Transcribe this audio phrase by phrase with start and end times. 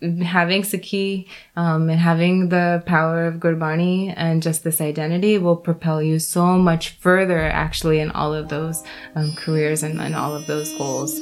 [0.00, 1.26] having Sikhi
[1.56, 6.56] um, and having the power of Gurbani and just this identity will propel you so
[6.56, 8.82] much further, actually, in all of those
[9.16, 11.18] um, careers and, and all of those goals.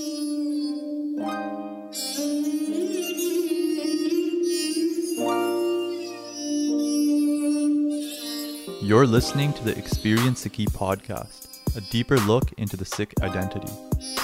[8.83, 13.73] You're listening to the Experience Sikhi podcast, a deeper look into the Sikh identity.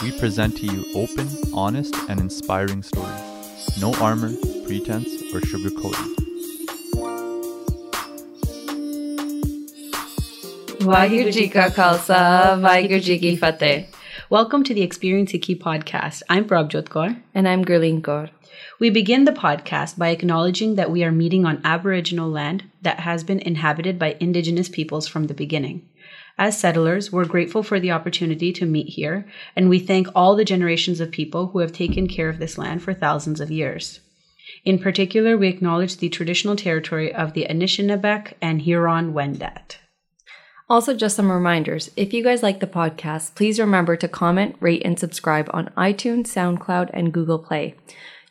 [0.03, 3.32] We present to you open, honest, and inspiring stories.
[3.81, 4.33] No armor,
[4.67, 6.11] pretense, or sugarcoating.
[10.81, 13.87] Waheguru Ji Ka Khalsa, Waheguru Ji Ki Fateh.
[14.31, 16.23] Welcome to the Experience Sikhi podcast.
[16.29, 17.21] I'm Prabjot Kaur.
[17.35, 18.31] And I'm Gurleen Kaur.
[18.79, 23.23] We begin the podcast by acknowledging that we are meeting on Aboriginal land that has
[23.23, 25.87] been inhabited by Indigenous peoples from the beginning.
[26.39, 30.45] As settlers, we're grateful for the opportunity to meet here, and we thank all the
[30.45, 34.01] generations of people who have taken care of this land for thousands of years.
[34.65, 39.77] In particular, we acknowledge the traditional territory of the Anishinaabeg and Huron Wendat.
[40.71, 41.91] Also, just some reminders.
[41.97, 46.29] If you guys like the podcast, please remember to comment, rate, and subscribe on iTunes,
[46.29, 47.75] SoundCloud, and Google Play.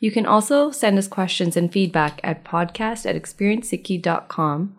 [0.00, 4.76] You can also send us questions and feedback at podcast at experiencesikhi.com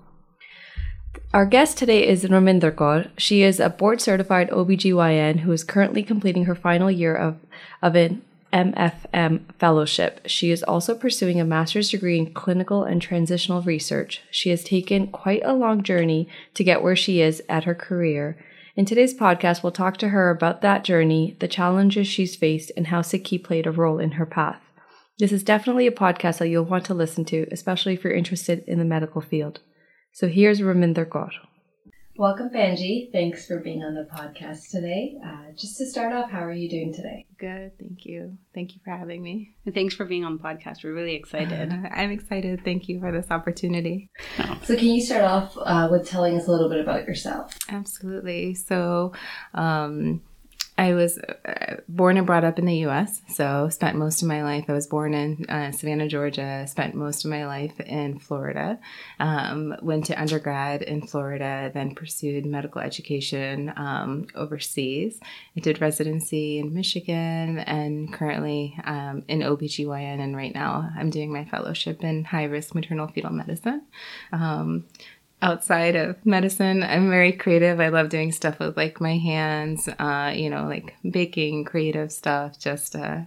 [1.33, 3.09] our guest today is Raminder Kaur.
[3.17, 7.37] She is a board certified OBGYN who is currently completing her final year of,
[7.81, 8.21] of an
[8.53, 10.21] MFM fellowship.
[10.27, 14.21] She is also pursuing a master's degree in clinical and translational research.
[14.29, 18.37] She has taken quite a long journey to get where she is at her career.
[18.75, 22.87] In today's podcast, we'll talk to her about that journey, the challenges she's faced, and
[22.87, 24.61] how Sikhi played a role in her path.
[25.17, 28.63] This is definitely a podcast that you'll want to listen to, especially if you're interested
[28.67, 29.61] in the medical field.
[30.16, 31.31] So here's Raminder Kaur.
[32.17, 33.11] Welcome, Bhenji.
[33.11, 35.16] Thanks for being on the podcast today.
[35.25, 37.25] Uh, just to start off, how are you doing today?
[37.39, 38.38] Good, thank you.
[38.53, 39.56] Thank you for having me.
[39.66, 40.84] And thanks for being on the podcast.
[40.84, 41.73] We're really excited.
[41.73, 42.64] Uh, I'm excited.
[42.64, 44.11] Thank you for this opportunity.
[44.66, 47.58] So, can you start off uh, with telling us a little bit about yourself?
[47.67, 48.53] Absolutely.
[48.53, 49.14] So,
[49.56, 50.22] um,
[50.78, 54.44] I was uh, born and brought up in the U.S., so spent most of my
[54.44, 54.66] life.
[54.67, 56.66] I was born in uh, Savannah, Georgia.
[56.67, 58.79] Spent most of my life in Florida.
[59.19, 65.19] Um, went to undergrad in Florida, then pursued medical education um, overseas.
[65.56, 70.19] I did residency in Michigan, and currently um, in OBGYN.
[70.19, 73.84] And right now, I'm doing my fellowship in high risk maternal fetal medicine.
[75.43, 76.83] Outside of medicine.
[76.83, 77.81] I'm very creative.
[77.81, 82.57] I love doing stuff with like my hands, uh, you know, like baking, creative stuff,
[82.57, 83.23] just uh,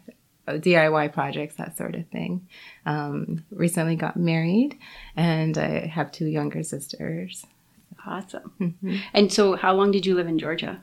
[0.49, 2.49] DIY projects, that sort of thing.
[2.87, 4.79] Um, recently got married,
[5.15, 7.45] and I have two younger sisters.
[8.07, 8.55] Awesome.
[8.61, 8.97] Mm-hmm.
[9.13, 10.81] And so, how long did you live in Georgia?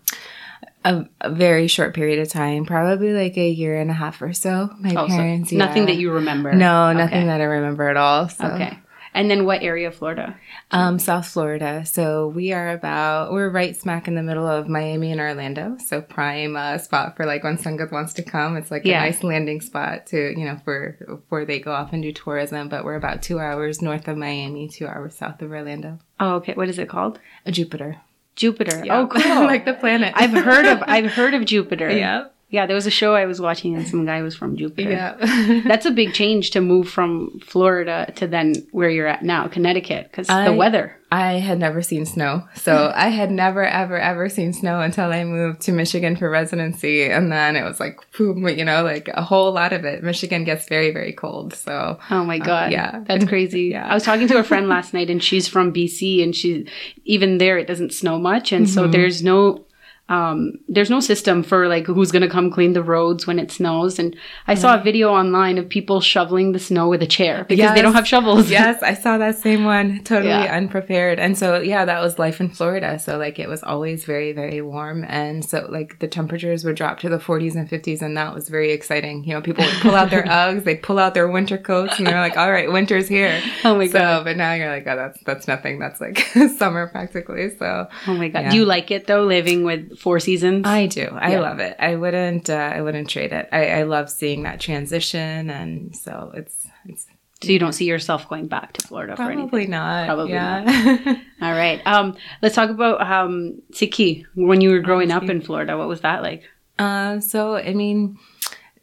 [0.86, 4.34] A, a, very short period of time, probably like a year and a half or
[4.34, 4.70] so.
[4.80, 5.94] My oh, parents, so nothing yeah.
[5.94, 6.54] that you remember.
[6.54, 7.26] No, nothing okay.
[7.26, 8.30] that I remember at all.
[8.30, 8.46] So.
[8.46, 8.78] Okay.
[9.14, 10.36] And then what area of Florida?
[10.72, 11.86] Um, South Florida.
[11.86, 15.78] So we are about we're right smack in the middle of Miami and Orlando.
[15.78, 18.58] So prime uh, spot for like when Sangat wants to come.
[18.58, 19.04] It's like yeah.
[19.04, 22.70] a nice landing spot to you know for before they go off and do tourism.
[22.70, 26.00] But we're about two hours north of Miami, two hours south of Orlando.
[26.20, 26.54] Oh, okay.
[26.54, 27.20] What is it called?
[27.46, 28.02] A Jupiter.
[28.36, 28.84] Jupiter.
[28.90, 29.22] Oh, cool.
[29.46, 30.14] like the planet.
[30.16, 31.90] I've heard of I've heard of Jupiter.
[32.04, 32.26] Yeah.
[32.54, 34.92] Yeah, there was a show I was watching and some guy was from Jupiter.
[34.92, 35.62] Yeah.
[35.66, 40.12] That's a big change to move from Florida to then where you're at now, Connecticut,
[40.12, 40.96] because the weather.
[41.12, 42.44] I had never seen snow.
[42.54, 47.10] So I had never, ever, ever seen snow until I moved to Michigan for residency.
[47.10, 50.04] And then it was like, boom, you know, like a whole lot of it.
[50.04, 51.56] Michigan gets very, very cold.
[51.56, 52.68] So, oh my uh, God.
[52.68, 53.04] Uh, yeah.
[53.08, 53.64] That's crazy.
[53.70, 53.88] yeah.
[53.88, 56.68] I was talking to a friend last night and she's from BC and she,
[57.04, 58.52] even there, it doesn't snow much.
[58.52, 58.76] And mm-hmm.
[58.76, 59.66] so there's no,
[60.10, 63.52] um, there's no system for like who's going to come clean the roads when it
[63.52, 63.98] snows.
[63.98, 64.16] And
[64.48, 64.58] I right.
[64.58, 67.76] saw a video online of people shoveling the snow with a chair because yes.
[67.76, 68.52] they don't have shovels.
[68.52, 70.04] yes, I saw that same one.
[70.04, 70.56] Totally yeah.
[70.56, 71.20] unprepared.
[71.20, 73.00] And so, yeah, that was life in Florida.
[73.00, 75.06] So, like, it was always very, very warm.
[75.08, 78.02] And so, like, the temperatures would drop to the 40s and 50s.
[78.02, 79.24] And that was very exciting.
[79.24, 82.06] You know, people would pull out their Uggs, they'd pull out their winter coats, and
[82.08, 83.42] they're like, all right, winter's here.
[83.66, 84.26] Oh my so, God.
[84.26, 85.80] But now you're like, oh, that's, that's nothing.
[85.80, 86.18] That's like
[86.58, 87.56] summer practically.
[87.58, 88.42] So, oh my God.
[88.42, 88.50] Yeah.
[88.52, 90.66] Do you like it though, living with four seasons?
[90.66, 91.08] I do.
[91.12, 91.40] I yeah.
[91.40, 91.76] love it.
[91.80, 92.50] I wouldn't.
[92.50, 93.50] Uh, I wouldn't trade it.
[93.52, 97.08] I, I love seeing that transition, and so it's it's.
[97.42, 99.50] So you don't see yourself going back to Florida for anything?
[99.50, 100.06] Probably not.
[100.06, 100.64] Probably yeah.
[100.64, 101.18] not.
[101.42, 101.82] All right.
[101.86, 104.26] Um, let's talk about um, Sikhi.
[104.36, 106.44] When you were growing up in Florida, what was that like?
[106.80, 108.18] Uh, so I mean,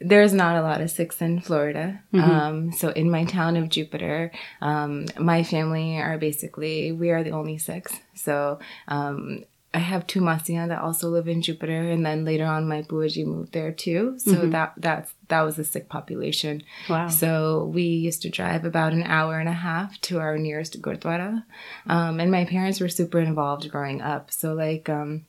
[0.01, 2.03] there's not a lot of Sikhs in Florida.
[2.13, 2.31] Mm-hmm.
[2.31, 4.33] Um, so in my town of Jupiter,
[4.63, 8.01] um, my family are basically we are the only Sikhs.
[8.15, 8.59] So
[8.89, 12.83] um, I have two masiyan that also live in Jupiter, and then later on, my
[12.83, 14.19] buaji moved there too.
[14.19, 14.51] So mm-hmm.
[14.51, 16.65] that that's that was a Sikh population.
[16.89, 17.09] Wow!
[17.09, 21.45] So we used to drive about an hour and a half to our nearest gurdwara,
[21.87, 24.33] um, and my parents were super involved growing up.
[24.33, 25.27] So like um,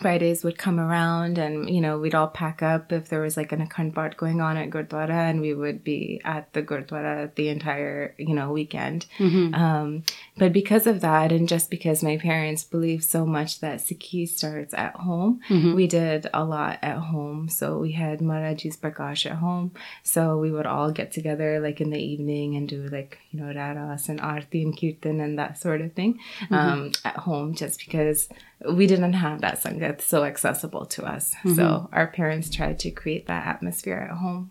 [0.00, 3.52] Fridays would come around and, you know, we'd all pack up if there was like
[3.52, 7.48] an Akhand Path going on at Gurdwara and we would be at the Gurdwara the
[7.48, 9.06] entire, you know, weekend.
[9.18, 9.54] Mm-hmm.
[9.54, 10.04] Um,
[10.36, 14.74] but because of that and just because my parents believe so much that Sikhi starts
[14.74, 15.74] at home, mm-hmm.
[15.74, 17.48] we did a lot at home.
[17.48, 19.72] So we had Maharaji's Prakash at home.
[20.02, 23.52] So we would all get together like in the evening and do like, you know,
[23.52, 26.54] Rehras and Arti and Kirtan and that sort of thing mm-hmm.
[26.54, 28.28] um, at home just because
[28.66, 31.34] we didn't have that sangat so accessible to us.
[31.34, 31.54] Mm-hmm.
[31.54, 34.50] So our parents tried to create that atmosphere at home.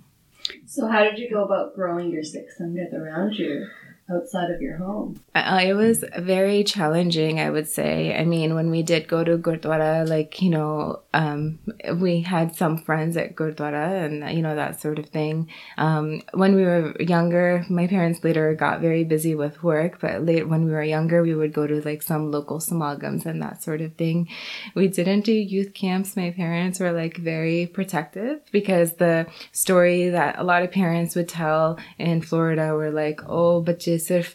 [0.65, 3.68] So how did you go about growing your Sikh sangat around you?
[4.09, 5.19] Outside of your home?
[5.36, 8.18] Uh, it was very challenging, I would say.
[8.18, 11.59] I mean, when we did go to Gurdwara, like, you know, um,
[11.95, 15.50] we had some friends at Gurdwara and, you know, that sort of thing.
[15.77, 20.48] Um, when we were younger, my parents later got very busy with work, but late
[20.48, 23.81] when we were younger, we would go to like some local samagams and that sort
[23.81, 24.30] of thing.
[24.74, 26.15] We didn't do youth camps.
[26.15, 31.27] My parents were like very protective because the story that a lot of parents would
[31.27, 34.34] tell in Florida were like, oh, but just ਤੇ ਸਿਰਫ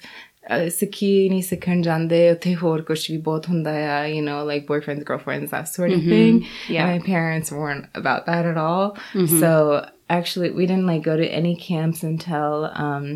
[0.69, 5.05] ਸਕੀ ਨਹੀਂ ਸਿੱਖਣ ਜਾਂਦੇ ਉੱਥੇ ਹੋਰ ਕੁਝ ਵੀ ਬਹੁਤ ਹੁੰਦਾ ਆ you نو like boyfriends
[5.09, 6.15] girlfriends that sort of mm-hmm.
[6.15, 6.41] thing.
[6.77, 6.89] Yeah.
[6.93, 8.89] my parents weren't about that at all.
[8.97, 9.43] Mm-hmm.
[9.43, 9.53] So
[10.17, 13.07] actually we didn't like go to any camps until um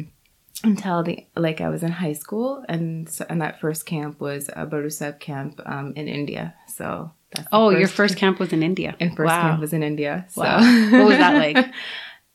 [0.70, 1.16] until the
[1.46, 2.64] like I was in high school.
[2.76, 6.46] And and that first camp was a Baru Sahib camp um, in India.
[6.78, 7.10] So
[7.52, 8.96] oh your first camp was in India.
[9.00, 10.16] And first camp was in India.
[10.38, 10.58] So wow.
[10.96, 11.62] what was that like?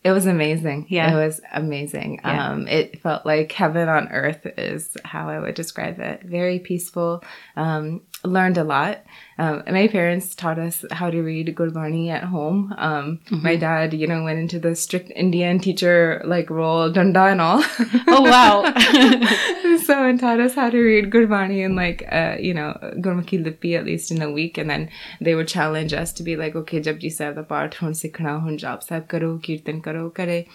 [0.04, 0.88] It was amazing.
[0.90, 1.14] Yeah.
[1.14, 2.22] It was amazing.
[2.24, 2.52] Yeah.
[2.52, 6.24] Um, it felt like heaven on earth is how I would describe it.
[6.24, 7.24] Very peaceful.
[7.56, 9.04] Um, learned a lot.
[9.38, 12.74] Um, my parents taught us how to read Gurbani at home.
[12.78, 13.44] Um, mm-hmm.
[13.44, 17.64] My dad, you know, went into the strict Indian teacher like role, danda and all.
[18.08, 19.78] Oh wow!
[19.86, 23.78] so and taught us how to read Gurbani in like uh, you know Gurmukhi Lipi
[23.78, 24.90] at least in a week, and then
[25.20, 28.58] they would challenge us to be like, okay, Japji Sahib the part, hun sikhna, hun
[28.58, 30.46] jap sahib karo, kirtan karo, kare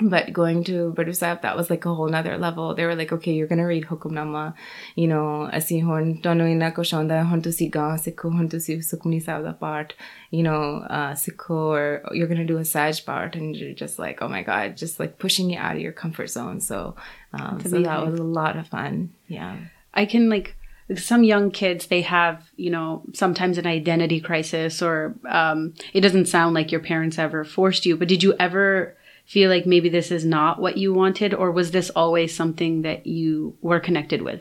[0.00, 2.74] but going to Baru Sahib, that was like a whole nother level.
[2.74, 4.54] They were like, okay, you're gonna read Hukumnama,
[4.96, 8.58] you know, asi hon tono ina ko shonda hon to si ga sikho hon to
[8.58, 9.94] si sukmni savda part,
[10.30, 14.20] you know, uh, sikho or you're gonna do a saj part, and you're just like,
[14.20, 16.60] oh my god, just like pushing you out of your comfort zone.
[16.60, 16.96] So,
[17.32, 19.12] um, so that was a lot of fun.
[19.28, 19.56] Yeah,
[19.92, 20.56] I can like
[20.96, 26.26] some young kids they have you know sometimes an identity crisis or um, it doesn't
[26.26, 28.94] sound like your parents ever forced you but did you ever
[29.26, 33.06] feel like maybe this is not what you wanted, or was this always something that
[33.06, 34.40] you were connected with?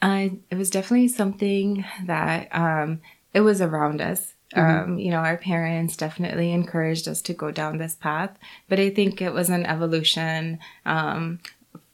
[0.00, 3.00] Uh, it was definitely something that um,
[3.34, 4.34] it was around us.
[4.54, 4.92] Mm-hmm.
[4.92, 8.38] Um, you know, our parents definitely encouraged us to go down this path,
[8.68, 11.40] but I think it was an evolution um,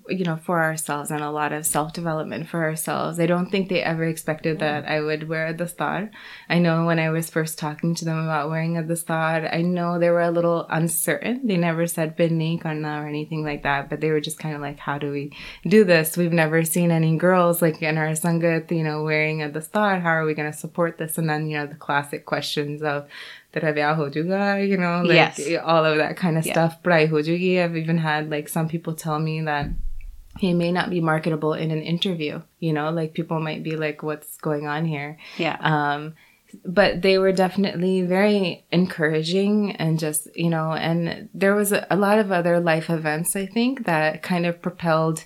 [0.08, 3.18] you know, for ourselves and a lot of self development for ourselves.
[3.18, 4.90] I don't think they ever expected that mm.
[4.90, 6.10] I would wear dastar.
[6.48, 9.98] I know when I was first talking to them about wearing a dastar, I know
[9.98, 11.46] they were a little uncertain.
[11.46, 14.60] They never said binni karna or anything like that, but they were just kind of
[14.60, 15.32] like, how do we
[15.66, 16.16] do this?
[16.16, 20.02] We've never seen any girls like in our sangat, you know, wearing a dastar.
[20.02, 21.16] How are we going to support this?
[21.18, 23.08] And then, you know, the classic questions of,
[23.54, 25.62] you know, like yes.
[25.62, 26.52] all of that kind of yeah.
[26.52, 26.78] stuff.
[26.84, 29.68] I've even had like some people tell me that
[30.38, 34.02] he may not be marketable in an interview you know like people might be like
[34.02, 36.14] what's going on here yeah um
[36.64, 41.96] but they were definitely very encouraging and just you know and there was a, a
[41.96, 45.24] lot of other life events i think that kind of propelled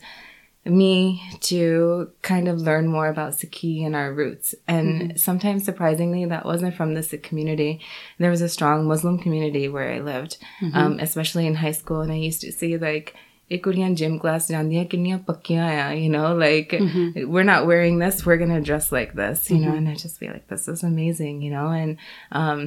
[0.69, 4.55] me to kind of learn more about Sikhi and our roots.
[4.67, 5.17] And mm-hmm.
[5.17, 7.81] sometimes surprisingly, that wasn't from the Sikh community.
[8.19, 10.77] There was a strong Muslim community where I lived, mm-hmm.
[10.77, 12.01] um, especially in high school.
[12.01, 13.15] And I used to see like
[13.52, 17.34] ਇਹ ਕੁੜੀਆਂ gym class ਜਾਂਦੀਆਂ ਕਿੰਨੀਆਂ ਪੱਕੀਆਂ ਆ you know like mm-hmm.
[17.34, 19.66] we're not wearing this we're going to dress like this you mm-hmm.
[19.66, 22.08] know and I just feel like this is amazing you know and
[22.44, 22.64] um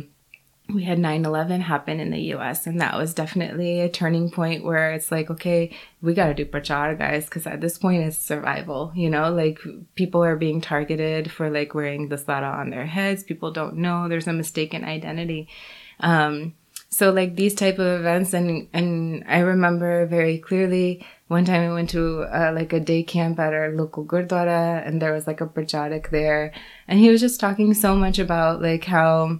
[0.77, 4.93] we had 9-11 happen in the us and that was definitely a turning point where
[4.93, 5.59] it's like okay
[6.09, 9.61] we got to do prachar guys because at this point it's survival you know like
[10.03, 13.99] people are being targeted for like wearing the sara on their heads people don't know
[14.09, 15.41] there's a mistaken identity
[16.13, 16.41] um
[16.92, 21.74] so like these type of events and and i remember very clearly one time i
[21.74, 25.42] went to uh, like a day camp at our local gurdwara and there was like
[25.42, 26.52] a prajadic there
[26.88, 29.40] and he was just talking so much about like how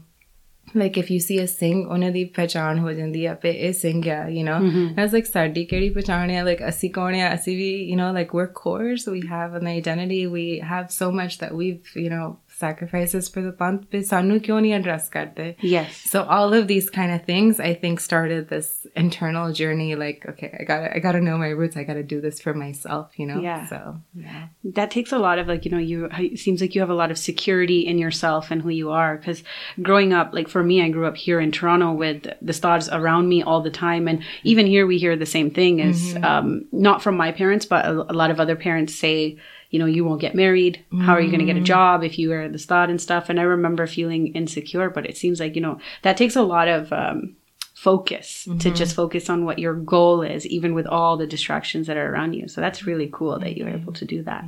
[0.74, 4.44] like if you see a singh onadi pachan ho jandi ape e singh ya you
[4.44, 5.00] know mm-hmm.
[5.00, 9.06] i was like sardi keri pachan like assi kon assi you know like we're Kaurs.
[9.08, 13.52] we have an identity we have so much that we've you know sacrifices for the
[13.92, 15.56] pe sanu kyun nahi address karte.
[15.62, 15.98] Yes.
[16.14, 20.50] so all of these kind of things i think started this internal journey like okay
[20.60, 21.78] i gotta i gotta know my roots.
[21.82, 23.40] I gotta do this for myself you know?
[23.50, 23.68] Yeah.
[23.74, 23.80] so
[24.14, 24.48] yeah.
[24.80, 27.00] That takes a lot of like you know you it seems like you have a
[27.04, 29.44] lot of security in yourself and who you are because
[29.82, 33.42] growing up like for me i grew up here in toronto with dastars around me
[33.44, 34.08] all the time.
[34.08, 37.86] And even here we hear the same thing is um, not from my parents but
[37.86, 39.38] a, a lot of other parents say
[39.72, 40.86] you know you won't get married.
[41.00, 43.30] How are you going to get a job if you are this thought and stuff?
[43.30, 46.68] And i remember feeling insecure but it seems like you know that takes a lot
[46.68, 47.36] of um,
[47.74, 51.98] focus to just focus on what your goal is even with all the distractions that
[51.98, 52.48] are around you.
[52.48, 54.46] So that's really cool that you were able to do that.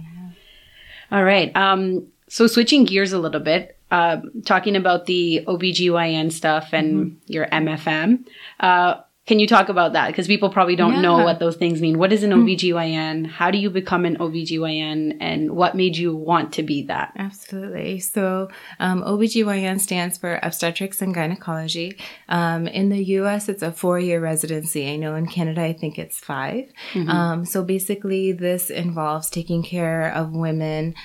[1.12, 1.56] All right.
[1.56, 7.48] Um, so switching gears a little bit, uh, talking about the OBGYN stuff and your
[7.48, 8.26] MFM.
[8.60, 10.08] Uh, can you talk about that?
[10.08, 11.98] Because people probably don't know what those things mean.
[11.98, 13.26] What is an OBGYN?
[13.28, 15.18] How do you become an OBGYN?
[15.22, 17.14] And what made you want to be that?
[17.16, 18.00] Absolutely.
[18.00, 18.50] So,
[18.82, 21.98] um, OBGYN stands for obstetrics and gynecology.
[22.28, 24.92] Um, in the US, it's a four year residency.
[24.92, 26.66] I know in Canada, I think it's 5
[27.08, 30.96] Um, so, basically, this involves taking care of women.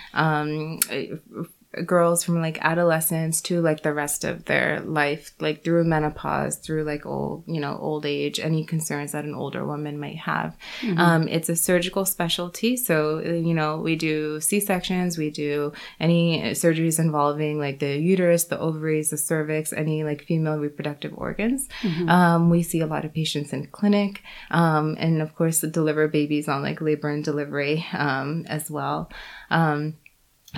[1.85, 6.83] Girls from like adolescence to like the rest of their life like through menopause through
[6.85, 10.57] like old you know old age any concerns that an older woman might have.
[10.97, 16.99] Um, it's a surgical specialty so you know we do c-sections we do any surgeries
[16.99, 21.69] involving like the uterus the ovaries the cervix any like female reproductive organs.
[22.09, 26.49] Um, we see a lot of patients in clinic um, and of course deliver babies
[26.49, 29.11] on like labor and delivery um, as well.
[29.51, 29.97] Um,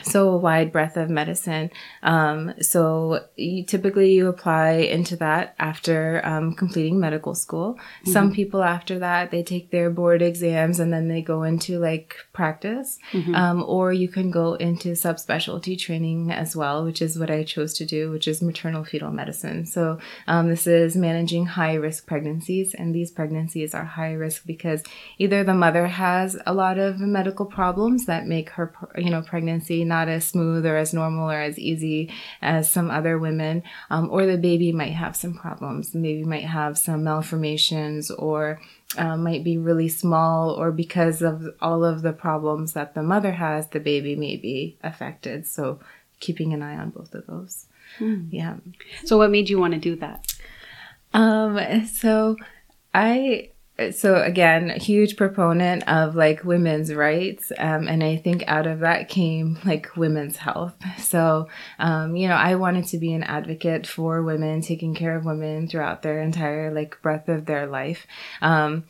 [0.02, 1.70] so a wide breadth of medicine.
[2.02, 7.78] Um, so you, typically you apply into that after um, completing medical school.
[8.04, 12.14] Some people after that they take their board exams and then they go into like
[12.32, 12.98] practice,
[13.34, 17.74] um, or you can go into subspecialty training as well, which is what I chose
[17.74, 19.66] to do, which is maternal fetal medicine.
[19.66, 24.82] So um, this is managing high risk pregnancies, and these pregnancies are high risk because
[25.18, 29.79] either the mother has a lot of medical problems that make her, you know, pregnancy
[29.84, 34.26] not as smooth or as normal or as easy as some other women, um, or
[34.26, 35.90] the baby might have some problems.
[35.90, 38.60] The baby might have some malformations or
[38.96, 43.32] uh, might be really small, or because of all of the problems that the mother
[43.32, 45.46] has, the baby may be affected.
[45.46, 45.78] So
[46.18, 47.66] keeping an eye on both of those.
[48.30, 48.56] Yeah.
[49.04, 50.32] So what made you want to do that?
[51.12, 52.36] Um, so
[52.94, 53.50] I
[53.92, 57.52] so again, huge proponent of like women's rights.
[57.58, 60.74] Um, and I think out of that came like women's health.
[60.98, 65.24] So, um, you know, I wanted to be an advocate for women, taking care of
[65.24, 68.06] women throughout their entire like breadth of their life.
[68.42, 68.84] Um,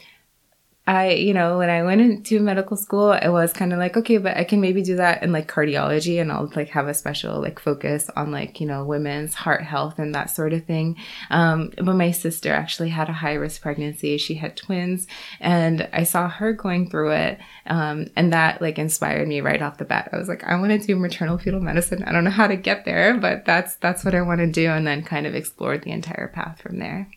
[0.90, 4.18] I, you know, when I went into medical school, I was kind of like, okay,
[4.18, 7.40] but I can maybe do that in like cardiology and I'll like have a special
[7.40, 10.96] like focus on like, you know, women's heart health and that sort of thing.
[11.30, 14.18] Um, but my sister actually had a high risk pregnancy.
[14.18, 15.06] She had twins
[15.38, 17.38] and I saw her going through it.
[17.66, 20.08] Um, and that like inspired me right off the bat.
[20.12, 22.02] I was like, I want to do maternal fetal medicine.
[22.02, 24.68] I don't know how to get there, but that's, that's what I want to do.
[24.68, 27.08] And then kind of explored the entire path from there.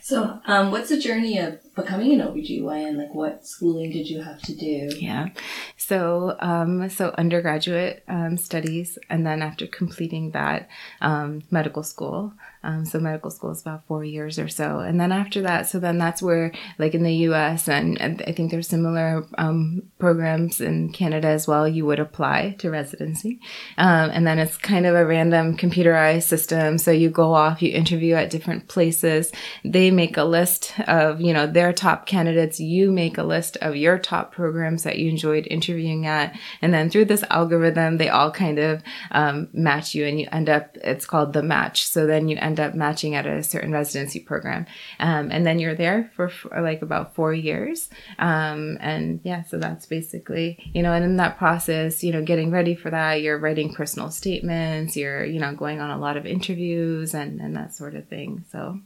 [0.00, 2.96] So, um, what's the journey of becoming an OBGYN?
[2.96, 4.90] Like, what schooling did you have to do?
[4.98, 5.28] Yeah.
[5.76, 10.68] So, um, so undergraduate um, studies, and then after completing that,
[11.00, 12.32] um, medical school.
[12.62, 15.78] Um, so medical school is about four years or so, and then after that, so
[15.78, 17.68] then that's where, like in the U.S.
[17.68, 21.66] and, and I think there's similar um, programs in Canada as well.
[21.66, 23.40] You would apply to residency,
[23.78, 26.76] um, and then it's kind of a random computerized system.
[26.76, 29.32] So you go off, you interview at different places.
[29.64, 32.58] They make a list of you know their top candidates.
[32.58, 36.88] You make a list of your top programs that you enjoyed interviewing at, and then
[36.88, 40.78] through this algorithm, they all kind of um, match you, and you end up.
[40.82, 41.86] It's called the match.
[41.86, 44.64] So then you end up matching at a certain residency program,
[45.00, 47.90] um, and then you're there for, for like about four years.
[48.18, 52.50] Um, and yeah, so that's basically you know, and in that process, you know, getting
[52.50, 56.24] ready for that, you're writing personal statements, you're you know going on a lot of
[56.24, 58.46] interviews and and that sort of thing.
[58.50, 58.80] So.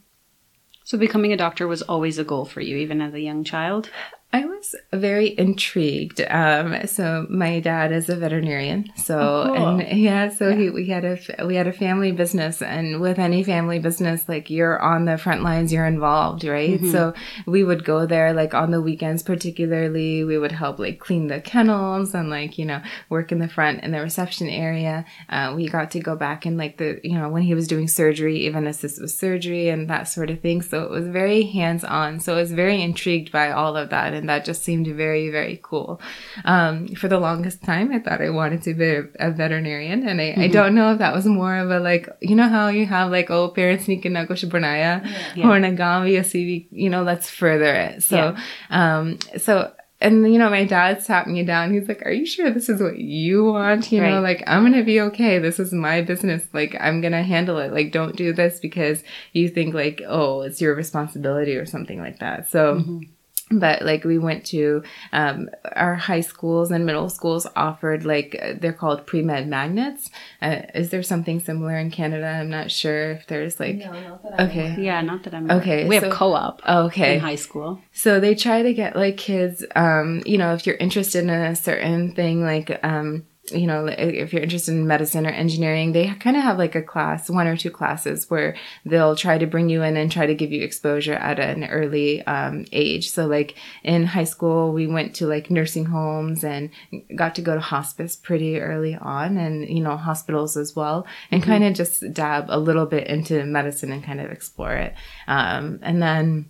[0.85, 3.88] So becoming a doctor was always a goal for you, even as a young child.
[4.35, 6.21] I was very intrigued.
[6.29, 8.91] Um, so my dad is a veterinarian.
[8.97, 9.67] So Oh, cool.
[9.79, 13.45] and yeah, so he we had a we had a family business, and with any
[13.45, 16.81] family business, like you're on the front lines, you're involved, right?
[16.81, 16.91] Mm-hmm.
[16.91, 17.14] So
[17.47, 21.41] we would go there, like on the weekends, particularly, we would help like clean the
[21.41, 25.05] kennels and like you know work in the front in the reception area.
[25.29, 27.87] Uh, we got to go back and like the you know when he was doing
[27.87, 30.61] surgery, even assist with surgery and that sort of thing.
[30.61, 32.19] So it was very hands on.
[32.19, 35.28] So I was very intrigued by all of that and and that just seemed very,
[35.28, 36.00] very cool.
[36.47, 40.25] Um, for the longest time, I thought I wanted to be a, veterinarian, and I,
[40.31, 40.40] mm-hmm.
[40.40, 43.11] I, don't know if that was more of a like, you know how you have
[43.11, 45.45] like, oh, parents na ko yeah.
[45.45, 48.02] or nagami CV, you know, let's further it.
[48.02, 48.38] So, yeah.
[48.71, 51.73] um, so and you know, my dad sat me down.
[51.73, 53.93] He's like, "Are you sure this is what you want?
[53.93, 54.11] You right.
[54.11, 55.38] know, like I'm gonna be okay.
[55.38, 56.47] This is my business.
[56.52, 57.73] Like I'm gonna handle it.
[57.73, 59.02] Like don't do this because
[59.33, 62.76] you think like, oh, it's your responsibility or something like that." So.
[62.76, 63.13] Mm-hmm
[63.51, 64.83] but like we went to
[65.13, 70.11] um, our high schools and middle schools offered like they're called pre-med magnets.
[70.41, 72.27] Uh, is there something similar in canada?
[72.27, 74.77] I'm not sure if there's like no, okay.
[74.79, 77.15] yeah not that i'm okay we so, have co-op okay.
[77.15, 77.81] in high school.
[77.93, 81.55] So they try to get like kids um, you know if you're interested in a
[81.55, 86.37] certain thing like um, you know, if you're interested in medicine or engineering, they kind
[86.37, 89.83] of have like a class, one or two classes where they'll try to bring you
[89.83, 93.11] in and try to give you exposure at an early um, age.
[93.11, 96.71] So, like in high school, we went to like nursing homes and
[97.15, 101.43] got to go to hospice pretty early on and, you know, hospitals as well, and
[101.43, 101.51] mm-hmm.
[101.51, 104.95] kind of just dab a little bit into medicine and kind of explore it.
[105.27, 106.49] Um, and then,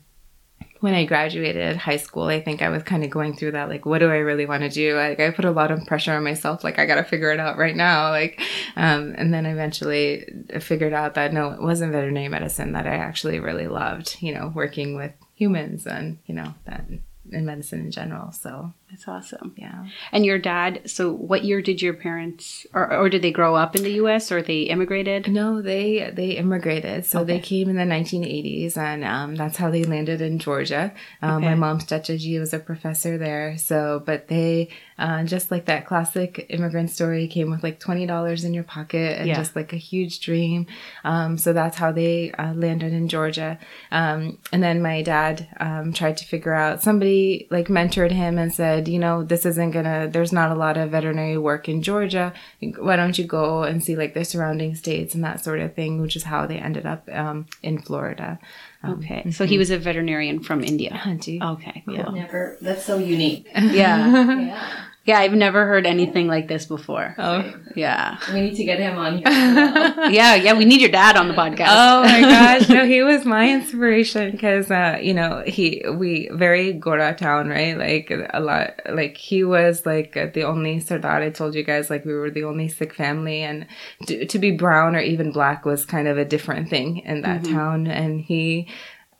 [0.84, 3.86] when I graduated high school, I think I was kind of going through that, like,
[3.86, 4.94] what do I really want to do?
[4.94, 7.40] Like, I put a lot of pressure on myself, like, I got to figure it
[7.40, 8.10] out right now.
[8.10, 8.38] Like,
[8.76, 13.40] um, and then eventually figured out that no, it wasn't veterinary medicine that I actually
[13.40, 16.84] really loved, you know, working with humans and, you know, that
[17.32, 18.30] in medicine in general.
[18.32, 19.54] So that's awesome.
[19.56, 19.86] Yeah.
[20.12, 23.74] And your dad, so what year did your parents or, or did they grow up
[23.74, 25.26] in the US or they immigrated?
[25.26, 27.04] No, they they immigrated.
[27.04, 27.34] So okay.
[27.34, 30.94] they came in the 1980s and um, that's how they landed in Georgia.
[31.22, 31.46] Um, okay.
[31.46, 33.58] My mom's Chachaji was a professor there.
[33.58, 38.54] So, but they uh, just like that classic immigrant story came with like $20 in
[38.54, 39.34] your pocket and yeah.
[39.34, 40.66] just like a huge dream.
[41.02, 43.58] Um, so that's how they uh, landed in Georgia.
[43.90, 48.54] Um, and then my dad um, tried to figure out somebody like mentored him and
[48.54, 52.32] said, you know, this isn't gonna, there's not a lot of veterinary work in Georgia.
[52.78, 56.00] Why don't you go and see like the surrounding states and that sort of thing,
[56.00, 58.38] which is how they ended up um, in Florida.
[58.82, 59.16] Um, okay.
[59.16, 59.30] Mm-hmm.
[59.30, 60.90] So he was a veterinarian from India.
[60.92, 61.42] Hanji.
[61.42, 61.82] Okay.
[61.86, 61.94] Cool.
[61.94, 62.10] Yeah.
[62.10, 62.56] Never.
[62.60, 63.48] That's so unique.
[63.54, 63.70] yeah.
[64.40, 64.84] yeah.
[65.06, 67.14] Yeah, I've never heard anything like this before.
[67.18, 68.16] Oh, yeah.
[68.32, 69.24] We need to get him on here.
[70.10, 71.66] yeah, yeah, we need your dad on the podcast.
[71.68, 76.72] Oh my gosh, no, he was my inspiration because, uh, you know, he we very
[76.72, 77.76] Gora town, right?
[77.76, 81.20] Like a lot, like he was like the only Sardar.
[81.20, 83.66] I told you guys, like we were the only Sikh family, and
[84.06, 87.42] to, to be brown or even black was kind of a different thing in that
[87.42, 87.54] mm-hmm.
[87.54, 88.68] town, and he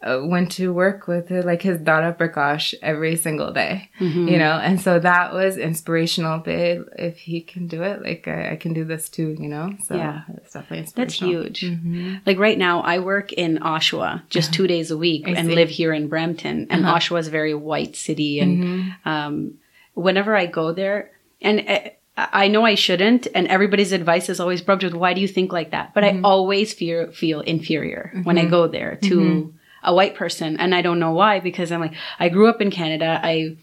[0.05, 4.29] uh, went to work with uh, like his Dada Prakash every single day, mm-hmm.
[4.29, 6.41] you know, and so that was inspirational.
[6.41, 9.75] Babe, if he can do it, like I, I can do this too, you know.
[9.85, 11.43] So yeah, it's definitely inspirational.
[11.43, 11.73] That's huge.
[11.73, 12.17] Mm-hmm.
[12.27, 15.93] Like right now, I work in Oshawa just two days a week and live here
[15.93, 16.99] in Brampton, and uh-huh.
[16.99, 19.09] Oshawa is a very white city, and mm-hmm.
[19.09, 19.55] um,
[19.95, 21.65] whenever I go there, and.
[21.69, 21.81] Uh,
[22.17, 25.53] I know I shouldn't, and everybody's advice is always brushed with "Why do you think
[25.53, 26.25] like that?" But I mm-hmm.
[26.25, 28.51] always fear feel inferior when I mm-hmm.
[28.51, 30.57] go there to mm-hmm a white person.
[30.59, 33.21] And I don't know why, because I'm like, I grew up in Canada.
[33.23, 33.57] I,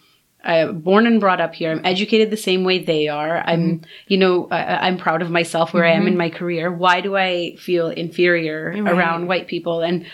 [0.43, 1.71] I'm born and brought up here.
[1.71, 3.38] I'm educated the same way they are.
[3.38, 3.86] I'm, mm-hmm.
[4.07, 5.93] you know, I, am proud of myself where mm-hmm.
[5.93, 6.17] I am in mm-hmm.
[6.17, 6.71] my career.
[6.71, 8.93] Why do I feel inferior right.
[8.93, 9.81] around white people?
[9.81, 10.05] And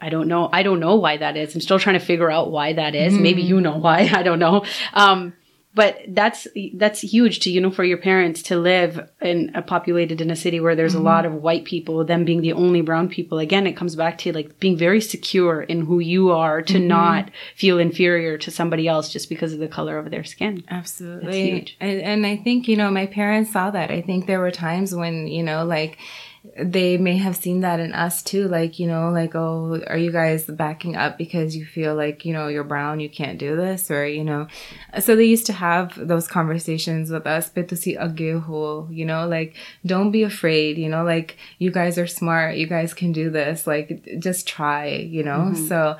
[0.00, 0.48] I don't know.
[0.52, 1.54] I don't know why that is.
[1.54, 3.12] I'm still trying to figure out why that is.
[3.12, 3.22] Mm-hmm.
[3.22, 4.00] Maybe you know why.
[4.12, 4.64] I don't know.
[4.94, 5.34] Um,
[5.74, 10.20] but that's that's huge to you know for your parents to live in a populated
[10.20, 11.02] in a city where there's mm-hmm.
[11.02, 13.38] a lot of white people them being the only brown people.
[13.38, 16.88] Again it comes back to like being very secure in who you are to mm-hmm.
[16.88, 20.62] not feel inferior to somebody else just because of the color of their skin.
[20.68, 21.74] Absolutely.
[21.80, 23.90] And, and i think you know my parents saw that.
[23.90, 25.98] I think there were times when you know like
[26.58, 30.10] they may have seen that in us too like you know like oh are you
[30.10, 33.92] guys backing up because you feel like you know you're brown you can't do this
[33.92, 34.48] or you know
[34.98, 39.54] so they used to have those conversations with us but to see you know like
[39.86, 43.64] don't be afraid you know like you guys are smart you guys can do this
[43.68, 45.66] like just try you know mm-hmm.
[45.68, 45.96] so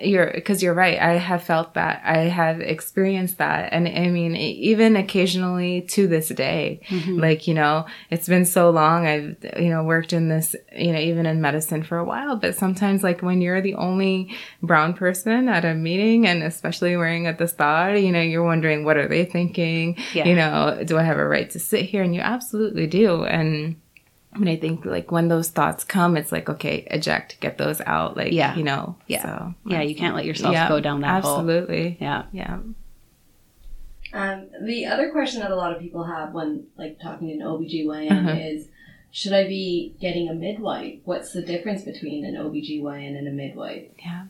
[0.00, 4.34] you're because you're right i have felt that i have experienced that and i mean
[4.34, 7.20] even occasionally to this day mm-hmm.
[7.20, 10.98] like you know it's been so long i've you know worked in this, you know,
[10.98, 15.48] even in medicine for a while, but sometimes like when you're the only brown person
[15.48, 19.24] at a meeting and especially wearing a dastar, you know, you're wondering what are they
[19.24, 19.96] thinking?
[20.12, 20.26] Yeah.
[20.26, 22.02] You know, do I have a right to sit here?
[22.02, 23.24] And you absolutely do.
[23.24, 23.76] And
[24.32, 27.80] I mean, I think like when those thoughts come, it's like, okay, eject, get those
[27.82, 28.16] out.
[28.16, 28.56] Like, yeah.
[28.56, 29.22] you know, yeah.
[29.22, 31.90] So, yeah, you can't let yourself yeah, go down that absolutely.
[31.90, 31.96] Hole.
[32.00, 32.24] Yeah.
[32.32, 32.58] Yeah.
[34.14, 37.40] Um, the other question that a lot of people have when like talking to an
[37.40, 38.38] OBGYN uh-huh.
[38.40, 38.68] is
[39.14, 40.98] should I be getting a midwife?
[41.04, 43.86] What's the difference between an OBGYN and a midwife?
[44.04, 44.24] Yeah.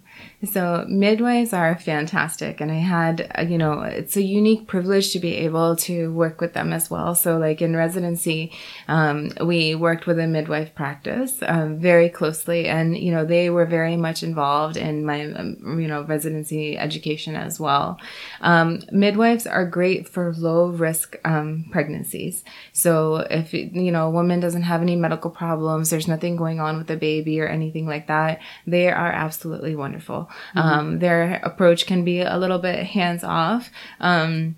[0.45, 2.61] So midwives are fantastic.
[2.61, 6.41] And I had, uh, you know, it's a unique privilege to be able to work
[6.41, 7.15] with them as well.
[7.15, 8.53] So like in residency,
[8.89, 13.67] um, we worked with a midwife practice um, very closely and, you know, they were
[13.67, 17.99] very much involved in my, um, you know, residency education as well.
[18.41, 22.45] Um, midwives are great for low risk um, pregnancies.
[22.73, 26.79] So if, you know, a woman doesn't have any medical problems, there's nothing going on
[26.79, 30.14] with the baby or anything like that, they are absolutely wonderful.
[30.23, 30.59] Mm-hmm.
[30.59, 33.71] Um, their approach can be a little bit hands off.
[34.01, 34.57] Um,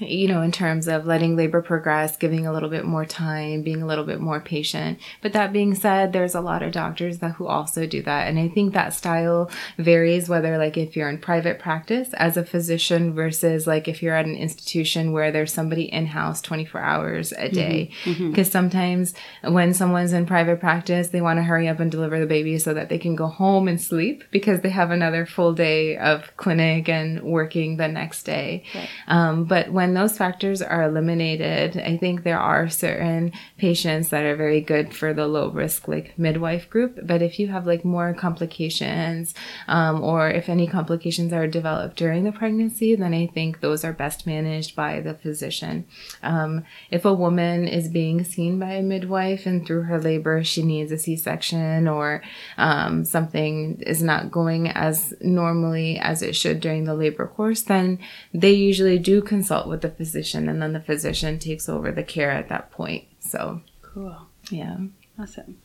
[0.00, 3.82] you know, in terms of letting labor progress, giving a little bit more time, being
[3.82, 4.98] a little bit more patient.
[5.22, 8.28] But that being said, there's a lot of doctors that who also do that.
[8.28, 12.44] And I think that style varies whether like if you're in private practice as a
[12.44, 17.36] physician versus like if you're at an institution where there's somebody in-house 24 hours a
[17.36, 17.54] mm-hmm.
[17.54, 17.90] day.
[18.04, 18.32] Because mm-hmm.
[18.32, 18.42] mm-hmm.
[18.42, 22.58] sometimes when someone's in private practice, they want to hurry up and deliver the baby
[22.58, 26.36] so that they can go home and sleep because they have another full day of
[26.36, 28.64] clinic and working the next day.
[28.74, 28.88] Right.
[29.06, 34.24] Um, but when when those factors are eliminated, I think there are certain patients that
[34.24, 36.98] are very good for the low risk, like midwife group.
[37.02, 39.34] But if you have like more complications,
[39.68, 43.92] um, or if any complications are developed during the pregnancy, then I think those are
[43.92, 45.84] best managed by the physician.
[46.22, 50.62] Um, if a woman is being seen by a midwife and through her labor she
[50.62, 52.22] needs a C section or
[52.56, 57.98] um, something is not going as normally as it should during the labor course, then
[58.32, 62.04] they usually do consult with with the physician and then the physician takes over the
[62.04, 63.04] care at that point.
[63.18, 64.16] So cool.
[64.50, 64.76] Yeah.
[65.18, 65.58] Awesome.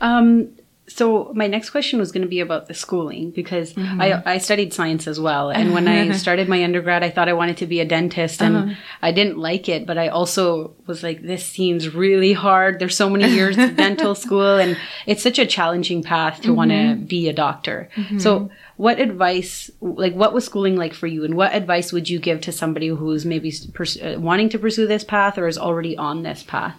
[0.00, 0.56] Um,
[0.90, 4.00] so my next question was going to be about the schooling because mm-hmm.
[4.00, 7.32] I, I studied science as well and when i started my undergrad i thought i
[7.32, 8.74] wanted to be a dentist and uh-huh.
[9.00, 13.08] i didn't like it but i also was like this seems really hard there's so
[13.08, 14.76] many years of dental school and
[15.06, 16.56] it's such a challenging path to mm-hmm.
[16.56, 18.18] want to be a doctor mm-hmm.
[18.18, 22.18] so what advice like what was schooling like for you and what advice would you
[22.18, 25.96] give to somebody who's maybe pers- uh, wanting to pursue this path or is already
[25.96, 26.76] on this path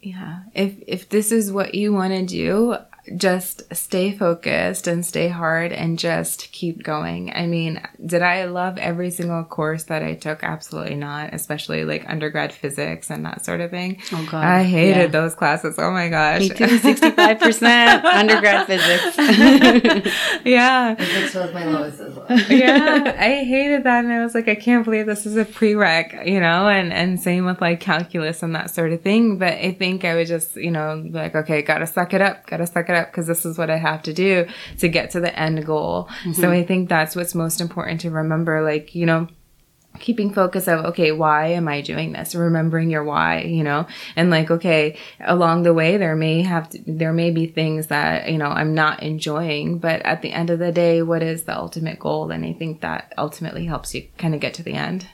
[0.00, 2.76] yeah if if this is what you want to do
[3.16, 7.32] just stay focused and stay hard and just keep going.
[7.34, 10.42] I mean, did I love every single course that I took?
[10.42, 14.00] Absolutely not, especially like undergrad physics and that sort of thing.
[14.12, 14.44] Oh god.
[14.44, 15.06] I hated yeah.
[15.06, 15.76] those classes.
[15.78, 16.40] Oh my gosh.
[16.40, 19.16] Me too, 65% undergrad physics.
[20.44, 20.94] yeah.
[20.94, 22.26] Physics was my lowest as well.
[22.48, 23.16] yeah.
[23.18, 26.40] I hated that and I was like, I can't believe this is a prereq, you
[26.40, 29.38] know, and, and same with like calculus and that sort of thing.
[29.38, 32.66] But I think I would just, you know, like, okay, gotta suck it up, gotta
[32.66, 34.46] suck it up because this is what I have to do
[34.78, 36.08] to get to the end goal.
[36.24, 36.32] Mm-hmm.
[36.32, 38.62] So I think that's what's most important to remember.
[38.62, 39.28] Like, you know,
[39.98, 44.30] keeping focus of okay why am i doing this remembering your why you know and
[44.30, 48.38] like okay along the way there may have to, there may be things that you
[48.38, 51.98] know i'm not enjoying but at the end of the day what is the ultimate
[51.98, 55.06] goal and i think that ultimately helps you kind of get to the end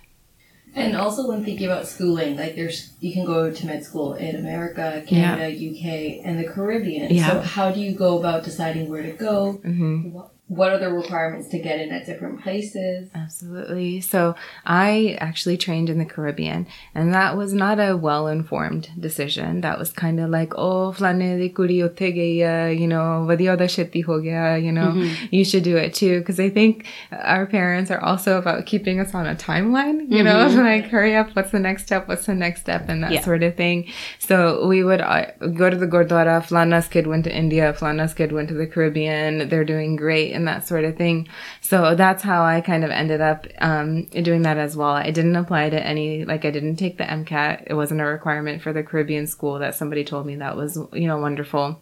[0.76, 4.36] and also when thinking about schooling, like there's you can go to med school in
[4.36, 5.70] America, Canada, yeah.
[5.70, 7.12] UK, and the Caribbean.
[7.12, 7.30] Yeah.
[7.30, 9.60] So how do you go about deciding where to go?
[9.64, 10.12] Mm-hmm.
[10.12, 13.10] What, what are the requirements to get in at different places?
[13.12, 14.00] Absolutely.
[14.00, 19.62] So I actually trained in the Caribbean, and that was not a well informed decision.
[19.62, 24.58] That was kind of like, oh, flane de curiotegeya, you know, vadioda sheti ho gaya,
[24.58, 25.26] you know, mm-hmm.
[25.34, 26.20] you should do it too.
[26.20, 30.56] Because I think our parents are also about keeping us on a timeline, you mm-hmm.
[30.56, 33.20] know, like hurry up, what's the next step, what's the next step, and that yeah.
[33.22, 33.90] sort of thing.
[34.20, 38.30] So we would uh, go to the Gurdwara, Flana's kid went to India, Flana's kid
[38.30, 41.28] went to the Caribbean, they're doing great and that sort of thing.
[41.60, 44.90] So that's how I kind of ended up um, doing that as well.
[44.90, 47.64] I didn't apply to any, like I didn't take the MCAT.
[47.66, 51.08] It wasn't a requirement for the Caribbean school that somebody told me that was, you
[51.08, 51.80] know, wonderful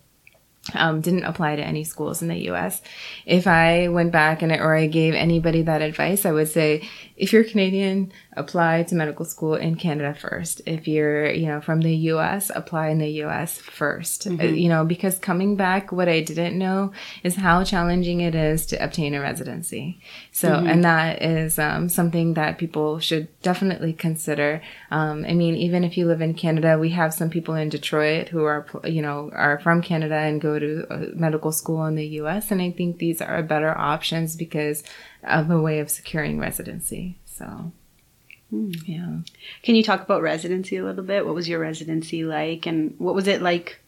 [0.72, 2.80] um, didn't apply to any schools in the US.
[3.26, 7.32] If I went back and or I gave anybody that advice, I would say if
[7.32, 10.60] you're Canadian, apply to medical school in Canada first.
[10.66, 14.40] If you're, you know, from the US, apply in the US 1st mm-hmm.
[14.40, 16.92] uh, you know, because coming back, what I didn't know
[17.22, 20.00] is how challenging it is to obtain a residency.
[20.32, 20.66] So, mm-hmm.
[20.66, 24.62] and that is um, something that people should definitely consider.
[24.90, 28.28] Um, I mean, even if you live in Canada, we have some people in Detroit
[28.28, 32.06] who are, you know, are from Canada and go to uh, medical school in the
[32.20, 32.50] US.
[32.50, 34.82] And I think these are better options because
[35.22, 37.18] of a way of securing residency.
[37.24, 37.72] So,
[38.50, 38.72] hmm.
[38.86, 39.18] yeah.
[39.62, 41.24] Can you talk about residency a little bit?
[41.24, 43.80] What was your residency like, and what was it like?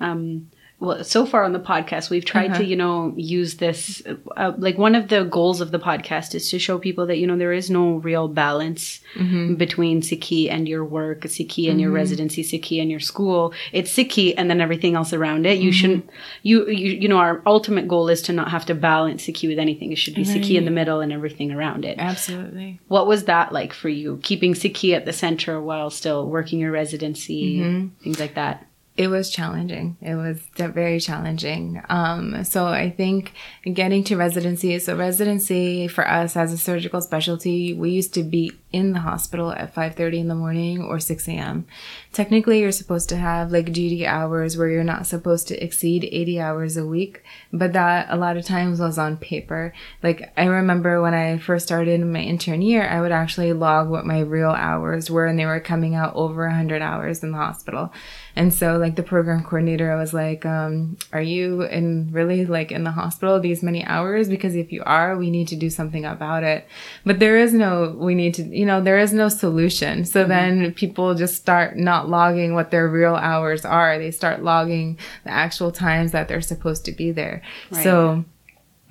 [0.00, 0.50] Um,
[0.82, 2.58] well, so far on the podcast, we've tried uh-huh.
[2.58, 4.02] to, you know, use this.
[4.36, 7.26] Uh, like one of the goals of the podcast is to show people that, you
[7.26, 9.54] know, there is no real balance mm-hmm.
[9.54, 11.80] between Sikhi and your work, Sikhi and mm-hmm.
[11.82, 13.54] your residency, Sikhi and your school.
[13.70, 15.60] It's Sikhi and then everything else around it.
[15.60, 15.72] You mm-hmm.
[15.72, 16.10] shouldn't,
[16.42, 19.60] you, you, you know, our ultimate goal is to not have to balance Sikhi with
[19.60, 19.92] anything.
[19.92, 20.36] It should be right.
[20.36, 22.00] Sikhi in the middle and everything around it.
[22.00, 22.80] Absolutely.
[22.88, 24.18] What was that like for you?
[24.24, 28.02] Keeping Sikhi at the center while still working your residency, mm-hmm.
[28.02, 28.66] things like that?
[28.94, 29.96] It was challenging.
[30.02, 31.82] It was very challenging.
[31.88, 33.32] Um, so I think
[33.64, 38.52] getting to residency, so residency for us as a surgical specialty, we used to be
[38.70, 41.66] in the hospital at 5.30 in the morning or 6 a.m.
[42.12, 46.40] Technically, you're supposed to have like duty hours where you're not supposed to exceed 80
[46.40, 49.72] hours a week, but that a lot of times was on paper.
[50.02, 54.04] Like I remember when I first started my intern year, I would actually log what
[54.04, 57.92] my real hours were and they were coming out over 100 hours in the hospital.
[58.34, 62.72] And so like the program coordinator I was like, um, are you in really like
[62.72, 64.28] in the hospital these many hours?
[64.28, 66.66] Because if you are, we need to do something about it.
[67.04, 70.04] But there is no, we need to, you know, there is no solution.
[70.04, 70.28] So mm-hmm.
[70.28, 73.98] then people just start not logging what their real hours are.
[73.98, 77.42] They start logging the actual times that they're supposed to be there.
[77.70, 77.84] Right.
[77.84, 78.24] So,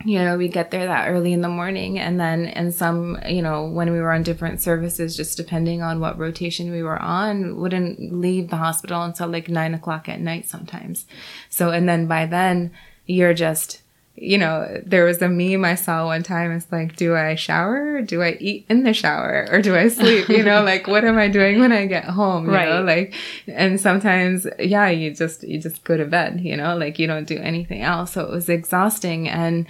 [0.06, 3.42] you know, we get there that early in the morning and then and some, you
[3.42, 7.58] know, when we were on different services, just depending on what rotation we were on,
[7.58, 11.06] wouldn't leave the hospital until like nine o'clock at night sometimes.
[11.50, 12.72] So, and then by then
[13.06, 13.82] you're just,
[14.16, 16.52] you know, there was a meme I saw one time.
[16.52, 18.02] It's like, do I shower?
[18.02, 20.28] Do I eat in the shower or do I sleep?
[20.30, 22.46] You know, like what am I doing when I get home?
[22.46, 22.70] You right.
[22.70, 23.14] know, like,
[23.48, 27.28] and sometimes, yeah, you just, you just go to bed, you know, like you don't
[27.28, 28.14] do anything else.
[28.14, 29.30] So it was exhausting.
[29.30, 29.68] And,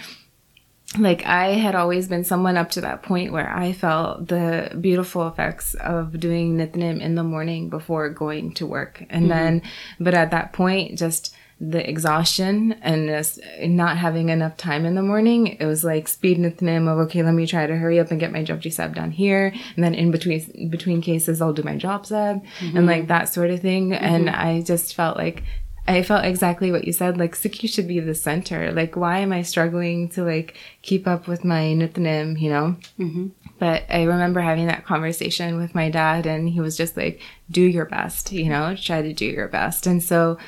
[0.99, 5.25] like I had always been someone up to that point where I felt the beautiful
[5.25, 9.06] effects of doing Nitnem in the morning before going to work.
[9.10, 9.30] And mm-hmm.
[9.30, 9.62] then,
[10.01, 15.04] but at that point, just the exhaustion and just not having enough time in the
[15.04, 18.19] morning, it was like speed Nitnem of, okay, let me try to hurry up and
[18.19, 19.54] get my Jaap Sahib done here.
[19.76, 22.78] And then in between, between cases, I'll do my Jaap Sahib mm-hmm.
[22.78, 23.91] and like that sort of thing.
[23.91, 24.04] Mm-hmm.
[24.04, 25.43] And I just felt like
[25.88, 27.17] I felt exactly what you said.
[27.17, 28.71] Like Sikhi should be the center.
[28.71, 32.76] Like, why am I struggling to like keep up with my nitnem, you know?
[33.00, 33.28] Mm-hmm.
[33.60, 37.21] But I remember having that conversation with my dad, and he was just like,
[37.52, 40.39] "Do your best, you know, try to do your best." And so,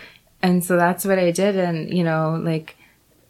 [0.44, 1.56] and so that's what I did.
[1.56, 2.76] And you know, like,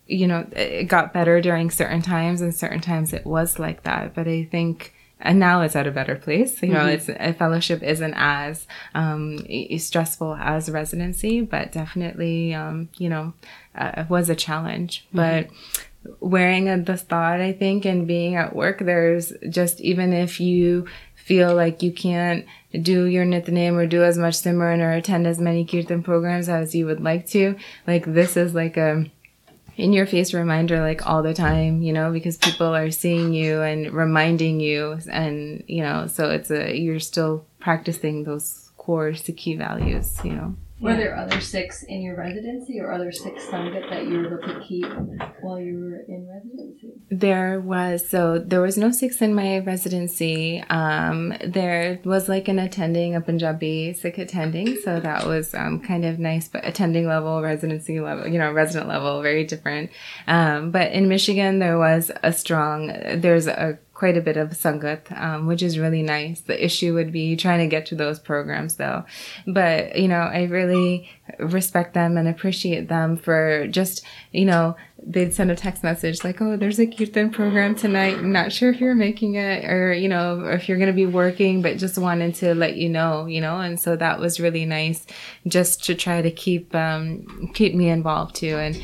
[0.08, 4.13] you know, it got better during certain times, and certain times it was like that.
[4.13, 6.62] But I think and now it's at a better place.
[6.62, 6.89] You know, mm-hmm.
[6.89, 9.39] it's a fellowship isn't as um,
[9.78, 13.34] stressful as residency, but definitely, um, you know,
[13.76, 15.08] uh, was a challenge.
[15.08, 15.17] Mm-hmm.
[15.17, 20.41] But wearing a, the thought, I think, and being at work, there's just even if
[20.41, 22.45] you feel like you can't
[22.82, 26.74] do your nitnem or do as much simran or attend as many kirtan programs as
[26.74, 27.56] you would like to,
[27.88, 29.06] like this is like a
[29.76, 33.62] in your face reminder like all the time, you know, because people are seeing you
[33.62, 39.58] and reminding you and, you know, so it's a, you're still practicing those core Sikhi
[39.58, 40.56] values, you know.
[40.84, 44.54] Were there other Sikhs in your residency or other six Sangat that you were able
[44.54, 44.86] to keep
[45.39, 46.91] while you were in residency?
[47.10, 48.08] There was.
[48.10, 50.62] So there was no Sikhs in my residency.
[50.69, 54.76] Um, there was like an attending, a Punjabi Sikh attending.
[54.84, 58.89] So that was um, kind of nice, but attending level, residency level, you know, resident
[58.89, 59.89] level, very different.
[60.28, 65.16] Um, but in Michigan, there was a strong, there's a quite a bit of sangat,
[65.20, 66.42] um, which is really nice.
[66.42, 69.06] The issue would be trying to get to those programs though.
[69.46, 74.76] But, you know, I really respect them and appreciate them for just, you know,
[75.06, 78.18] they'd send a text message like, oh, there's a Kirtan program tonight.
[78.18, 81.06] I'm not sure if you're making it or, you know, if you're going to be
[81.06, 84.66] working, but just wanted to let you know, you know, and so that was really
[84.66, 85.06] nice
[85.46, 88.58] just to try to keep, um, keep me involved too.
[88.58, 88.82] And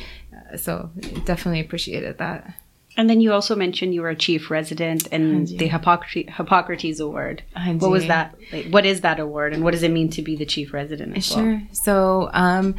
[0.52, 0.90] uh, so
[1.24, 2.54] definitely appreciated that.
[2.96, 7.42] And then you also mentioned you were a chief resident and the Hippocrates, Hippocrates Award.
[7.78, 8.34] What was that?
[8.52, 11.22] Like, what is that award and what does it mean to be the chief resident?
[11.22, 11.44] sure.
[11.44, 11.62] Well?
[11.72, 12.74] So, um,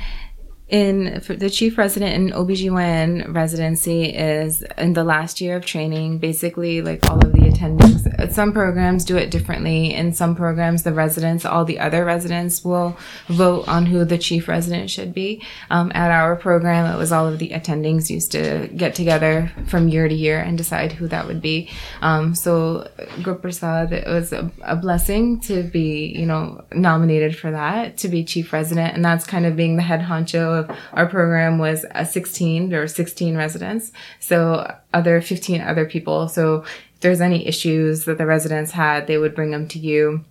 [0.72, 6.82] in the chief resident in OBGYN residency is in the last year of training, basically
[6.82, 8.32] like all of the attendings.
[8.32, 9.94] Some programs do it differently.
[9.94, 14.48] In some programs, the residents, all the other residents will vote on who the chief
[14.48, 15.44] resident should be.
[15.70, 19.90] Um, at our program, it was all of the attendings used to get together from
[19.90, 21.70] year to year and decide who that would be.
[22.02, 27.98] Um, so Gurprasad, it was a, a blessing to be, you know, nominated for that,
[27.98, 28.96] to be chief resident.
[28.96, 30.61] And that's kind of being the head honcho
[30.94, 33.92] our program was a 16, there were 16 residents.
[34.20, 36.28] So other 15 other people.
[36.28, 40.24] So if there's any issues that the residents had, they would bring them to you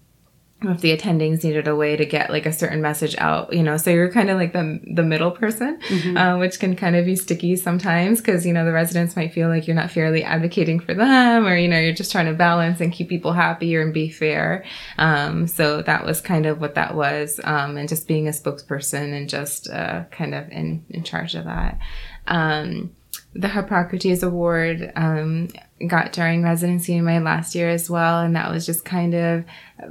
[0.62, 3.77] if the attendings needed a way to get like a certain message out, you know,
[3.79, 6.16] so you're kind of like the the middle person, mm-hmm.
[6.16, 9.49] uh, which can kind of be sticky sometimes because you know the residents might feel
[9.49, 12.81] like you're not fairly advocating for them, or you know you're just trying to balance
[12.81, 14.64] and keep people happy and be fair.
[14.99, 19.16] Um, so that was kind of what that was, um, and just being a spokesperson
[19.16, 21.79] and just uh, kind of in in charge of that.
[22.27, 22.94] Um,
[23.33, 25.49] the Hippocrates Award um,
[25.87, 29.45] got during residency in my last year as well, and that was just kind of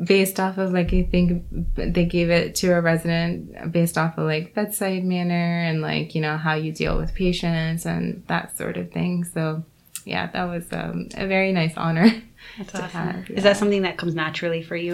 [0.03, 1.43] based off of like I think
[1.75, 6.21] they gave it to a resident based off of like bedside manner and like you
[6.21, 9.23] know how you deal with patients and that sort of thing.
[9.23, 9.63] So
[10.05, 12.09] yeah, that was um, a very nice honor.
[12.57, 12.89] That's awesome.
[12.89, 13.35] Have, yeah.
[13.37, 14.93] Is that something that comes naturally for you?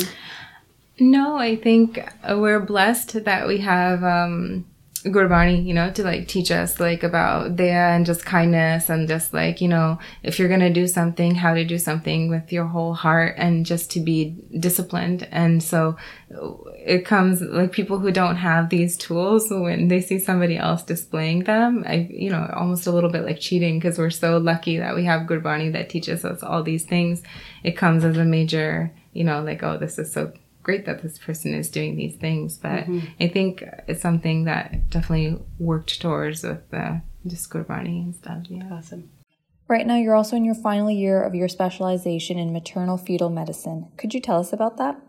[1.00, 4.04] No, I think we're blessed that we have.
[4.04, 4.66] Um,
[5.06, 9.34] Gurbani, you know, to like teach us like about Daya and just kindness and just
[9.34, 12.66] like, you know, if you're going to do something, how to do something with your
[12.66, 15.28] whole heart and just to be disciplined.
[15.32, 15.96] And so
[16.78, 21.44] it comes like people who don't have these tools when they see somebody else displaying
[21.44, 24.96] them, I, you know, almost a little bit like cheating because we're so lucky that
[24.96, 27.22] we have Gurbani that teaches us all these things.
[27.64, 30.34] It comes as a major, you know, like, oh, this is so
[30.66, 33.00] great that this person is doing these things, but mm-hmm.
[33.20, 38.44] I think it's something that definitely worked towards with the just Gurbani and stuff.
[38.50, 38.68] Yeah.
[38.72, 39.12] Awesome.
[39.68, 43.88] Right now, you're also in your final year of your specialization in maternal fetal medicine.
[43.98, 45.00] Could you tell us about that?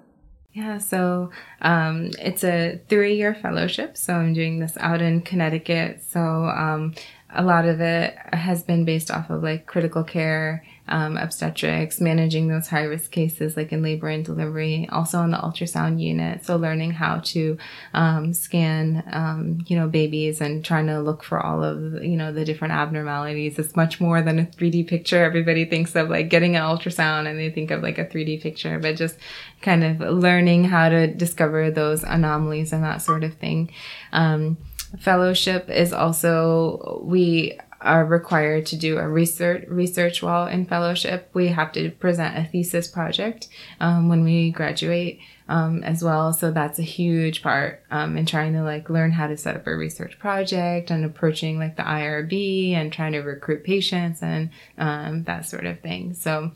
[0.53, 3.97] Yeah, so um, it's a three year fellowship.
[3.97, 6.03] So I'm doing this out in Connecticut.
[6.07, 6.95] So um,
[7.35, 12.49] a lot of it has been based off of like critical care um, obstetrics, managing
[12.49, 16.45] those high risk cases like in labor and delivery, also on the ultrasound unit.
[16.45, 17.59] So learning how to
[17.95, 22.33] um, scan, um, you know, babies and trying to look for all of, you know,
[22.33, 23.59] the different abnormalities.
[23.59, 25.25] It's much more than a 3D picture.
[25.25, 28.79] Everybody thinks of like getting an ultrasound and they think of like a 3D picture,
[28.79, 29.17] but just
[29.63, 33.71] kind of learning how to discover those anomalies and that sort of thing.
[34.13, 34.57] Um,
[34.99, 41.31] fellowship is also we are required to do a research research while in fellowship.
[41.35, 43.49] We have to present a thesis project
[43.81, 46.33] um, when we graduate um, as well.
[46.33, 49.67] So that's a huge part um, in trying to like learn how to set up
[49.67, 55.25] a research project and approaching like the IRB and trying to recruit patients and um,
[55.25, 56.15] that sort of thing.
[56.15, 56.53] So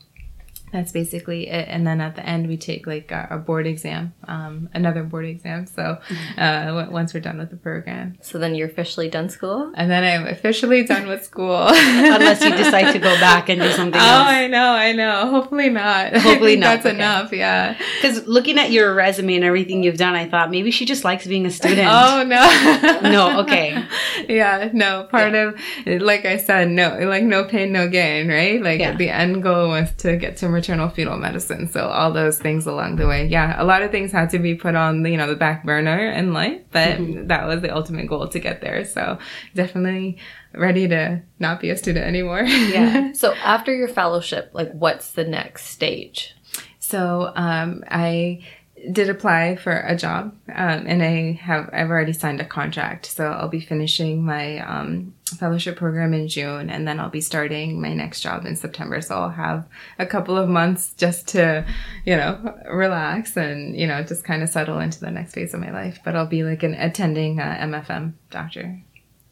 [0.71, 1.67] that's basically it.
[1.67, 5.65] And then at the end, we take like a, board exam, um, another board exam.
[5.65, 5.97] So
[6.37, 8.17] uh, once we're done with the program.
[8.21, 9.71] So then you're officially done school?
[9.75, 11.55] And then I'm officially done with school.
[11.67, 14.27] Unless you decide to go back and do something oh, else.
[14.27, 15.29] I know, I know.
[15.29, 16.15] Hopefully not.
[16.17, 16.83] Hopefully not.
[16.83, 16.95] That's okay.
[16.95, 17.77] enough, yeah.
[18.01, 21.27] Because looking at your resume and everything you've done, I thought maybe she just likes
[21.27, 21.87] being a student.
[21.89, 23.09] oh, no.
[23.09, 23.83] no, okay.
[24.27, 25.07] Yeah, no.
[25.09, 25.51] Part yeah.
[25.85, 28.61] of, like I said, no, like no pain, no gain, right?
[28.61, 28.95] Like yeah.
[28.95, 31.67] the end goal was to get to maternal fetal medicine.
[31.67, 33.25] So all those things along the way.
[33.25, 35.65] Yeah, a lot of things had to be put on the, you know, the back
[35.65, 37.27] burner in life, but mm-hmm.
[37.27, 38.85] that was the ultimate goal to get there.
[38.85, 39.17] So
[39.55, 40.19] definitely
[40.53, 42.43] ready to not be a student anymore.
[42.43, 43.13] yeah.
[43.21, 46.35] So after your fellowship, like what's the next stage?
[46.79, 48.43] So um, I
[48.91, 53.07] did apply for a job um, and I have I've already signed a contract.
[53.07, 57.81] So I'll be finishing my um, fellowship program in June and then I'll be starting
[57.81, 59.01] my next job in September.
[59.01, 59.67] So I'll have
[59.99, 61.65] a couple of months just to,
[62.05, 65.59] you know, relax and, you know, just kind of settle into the next phase of
[65.59, 65.99] my life.
[66.03, 68.81] But I'll be like an attending uh, MFM doctor.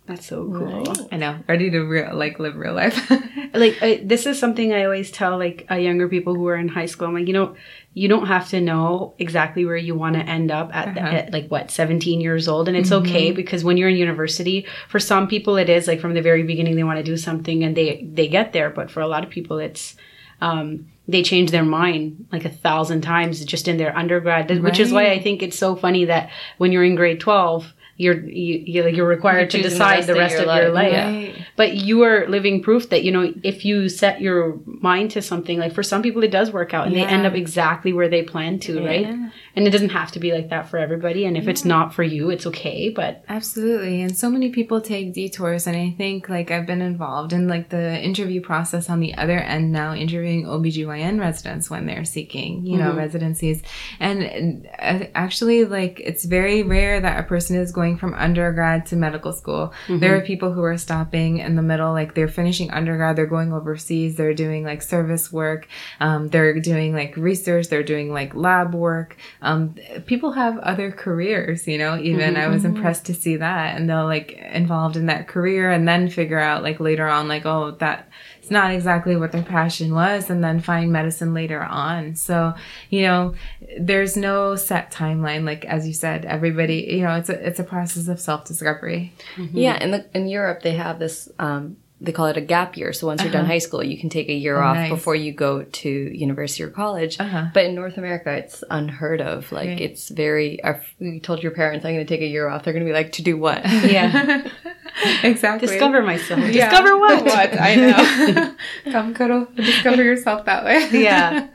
[0.10, 0.66] That's so cool.
[0.66, 1.08] Right.
[1.12, 3.12] I know, ready to real like live real life.
[3.54, 6.68] like I, this is something I always tell like uh, younger people who are in
[6.68, 7.08] high school.
[7.08, 7.56] I'm like, you know,
[7.94, 10.94] you don't have to know exactly where you want to end up at, uh-huh.
[10.96, 13.08] the, at, like what 17 years old, and it's mm-hmm.
[13.08, 16.42] okay because when you're in university, for some people it is like from the very
[16.42, 19.24] beginning they want to do something and they they get there, but for a lot
[19.24, 19.96] of people it's
[20.42, 24.64] um, they change their mind like a thousand times just in their undergrad, right.
[24.64, 28.20] which is why I think it's so funny that when you're in grade 12 you're
[28.22, 30.94] you, you're required you're to decide the rest, of, your, of life.
[30.94, 31.36] your life.
[31.36, 31.48] Right.
[31.60, 35.60] But you are living proof that you know if you set your mind to something,
[35.60, 37.06] like for some people it does work out and yeah.
[37.06, 38.88] they end up exactly where they plan to, yeah.
[38.88, 39.08] right?
[39.56, 41.26] And it doesn't have to be like that for everybody.
[41.26, 41.50] And if yeah.
[41.50, 42.88] it's not for you, it's okay.
[42.88, 44.02] But absolutely.
[44.02, 47.68] And so many people take detours, and I think like I've been involved in like
[47.68, 52.78] the interview process on the other end now, interviewing OBGYN residents when they're seeking you
[52.78, 53.00] know mm-hmm.
[53.00, 53.62] residencies,
[54.00, 58.86] and uh, actually like it's very rare that a person is going going from undergrad
[58.88, 59.74] to medical school.
[59.88, 60.00] Mm-hmm.
[60.00, 63.52] There are people who are stopping in the middle, like they're finishing undergrad, they're going
[63.52, 65.68] overseas, they're doing like service work,
[66.00, 69.18] um, they're doing like research, they're doing like lab work.
[69.42, 72.42] Um, people have other careers, you know, even mm-hmm.
[72.42, 72.78] I was mm-hmm.
[72.78, 76.64] impressed to see that and they'll like involved in that career and then figure out
[76.64, 78.10] like later on, like, oh, that
[78.50, 82.16] it's not exactly what their passion was and then find medicine later on.
[82.16, 82.56] So,
[82.90, 83.36] you know,
[83.80, 85.46] there's no set timeline.
[85.46, 89.14] Like, as you said, everybody, you know, it's a, it's a process of self-discovery.
[89.36, 89.56] Mm-hmm.
[89.56, 89.84] Yeah.
[89.84, 92.94] In the, in Europe, they have this, um, they call it a gap year.
[92.94, 93.40] So once you're uh-huh.
[93.40, 94.90] done high school, you can take a year oh, off nice.
[94.90, 97.20] before you go to university or college.
[97.20, 97.48] Uh-huh.
[97.54, 99.52] But in North America, it's unheard of.
[99.52, 99.82] Like right.
[99.82, 100.60] it's very.
[101.00, 102.94] You told your parents I'm going to take a year off, they're going to be
[102.94, 103.66] like, to do what?
[103.90, 104.48] Yeah,
[105.24, 105.68] exactly.
[105.68, 106.40] Discover myself.
[106.52, 106.70] Yeah.
[106.70, 107.24] Discover what?
[107.26, 107.60] what?
[107.60, 108.56] I know.
[108.92, 109.48] Come cuddle.
[109.56, 110.90] Discover yourself that way.
[110.92, 111.48] yeah.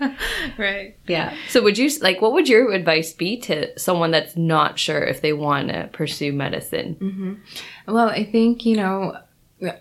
[0.59, 0.97] right.
[1.07, 1.37] Yeah.
[1.49, 2.21] So would you like?
[2.21, 6.33] What would your advice be to someone that's not sure if they want to pursue
[6.33, 6.97] medicine?
[7.01, 7.93] Mm-hmm.
[7.93, 9.17] Well, I think you know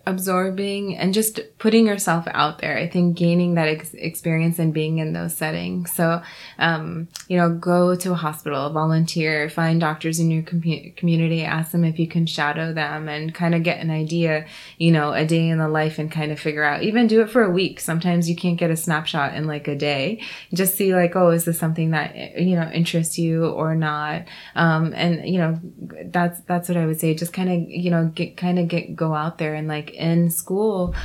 [0.05, 2.77] absorbing and just putting yourself out there.
[2.77, 5.91] I think gaining that ex- experience and being in those settings.
[5.93, 6.21] So,
[6.59, 11.71] um, you know, go to a hospital, volunteer, find doctors in your com- community, ask
[11.71, 14.45] them if you can shadow them and kind of get an idea,
[14.77, 17.29] you know, a day in the life and kind of figure out, even do it
[17.29, 17.79] for a week.
[17.79, 20.21] Sometimes you can't get a snapshot in like a day.
[20.53, 24.23] Just see like, oh, is this something that, you know, interests you or not?
[24.55, 25.59] Um, and, you know,
[26.05, 27.13] that's, that's what I would say.
[27.13, 30.29] Just kind of, you know, get, kind of get, go out there and like in
[30.29, 30.95] school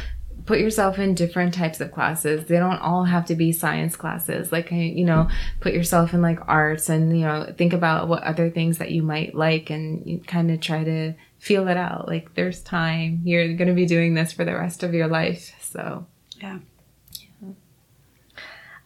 [0.48, 2.46] put yourself in different types of classes.
[2.46, 4.50] They don't all have to be science classes.
[4.50, 5.28] Like, you know,
[5.60, 9.02] put yourself in like arts and, you know, think about what other things that you
[9.02, 12.08] might like and kind of try to feel it out.
[12.08, 13.20] Like, there's time.
[13.24, 15.54] You're going to be doing this for the rest of your life.
[15.60, 16.06] So,
[16.40, 16.60] yeah.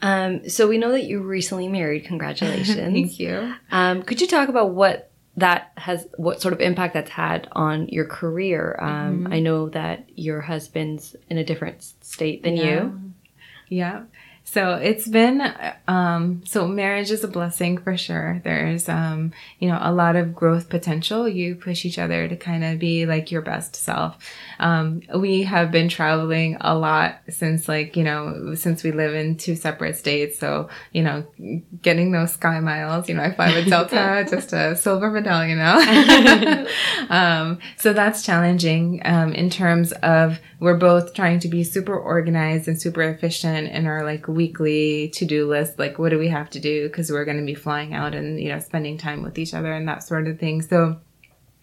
[0.03, 2.07] Um, so we know that you recently married.
[2.07, 2.77] Congratulations.
[2.77, 3.55] Thank you.
[3.71, 7.89] Um, could you talk about what that has what sort of impact that's had on
[7.89, 8.77] your career.
[8.81, 9.33] Um, mm-hmm.
[9.33, 12.65] I know that your husband's in a different state than yeah.
[12.65, 13.13] you.
[13.69, 14.03] Yeah.
[14.53, 15.43] So it's been,
[15.89, 18.43] um, so marriage is a blessing for sure.
[18.45, 21.27] There's, um, you know, a lot of growth potential.
[21.27, 24.19] You push each other to kind of be like your best self.
[24.61, 29.39] Um, we have been traveling a lot since like, you know, since we live in
[29.39, 30.39] two separate states.
[30.39, 31.25] So, you know,
[31.81, 36.67] getting those sky miles, you know, I fly with Delta, just a silver medallion now.
[37.09, 42.69] um, so that's challenging, um, in terms of we're both trying to be super organized
[42.69, 46.61] and super efficient in our like weekly to-do list like what do we have to
[46.61, 46.89] do?
[46.89, 49.73] Because we're going to be flying out and you know spending time with each other
[49.73, 50.63] and that sort of thing.
[50.63, 50.99] So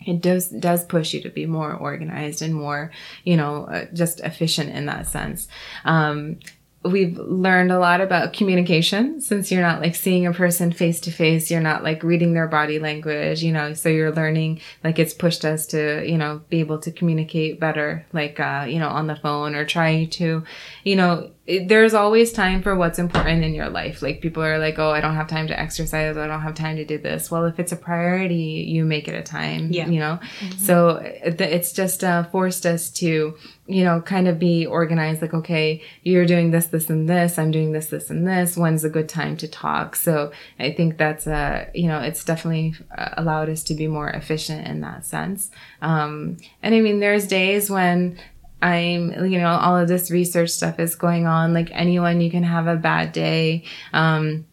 [0.05, 2.91] it does does push you to be more organized and more
[3.25, 5.47] you know uh, just efficient in that sense.
[5.83, 6.39] Um,
[6.83, 9.19] we've learned a lot about communication.
[9.19, 12.47] Since you're not like seeing a person face to face you're not like reading their
[12.47, 16.61] body language you know so you're learning like it's pushed us to you know be
[16.61, 20.43] able to communicate better like uh you know on the phone or try to
[20.85, 24.03] you know it, there's always time for what's important in your life.
[24.03, 26.15] Like people are like, oh, I don't have time to exercise.
[26.15, 27.31] I don't have time to do this.
[27.31, 29.87] Well, if it's a priority, you make it a time, yeah.
[29.87, 30.19] you know?
[30.41, 30.59] Mm-hmm.
[30.59, 33.35] So it's just uh, forced us to,
[33.65, 35.23] you know, kind of be organized.
[35.23, 37.39] Like, okay, you're doing this, this, and this.
[37.39, 38.55] I'm doing this, this, and this.
[38.55, 39.95] When's a good time to talk?
[39.95, 44.09] So I think that's, uh, you know, it's definitely uh, allowed us to be more
[44.11, 45.49] efficient in that sense.
[45.81, 48.19] Um, and I mean, there's days when,
[48.61, 51.53] I'm, you know, all of this research stuff is going on.
[51.53, 53.63] Like anyone, you can have a bad day.
[53.93, 54.45] Um,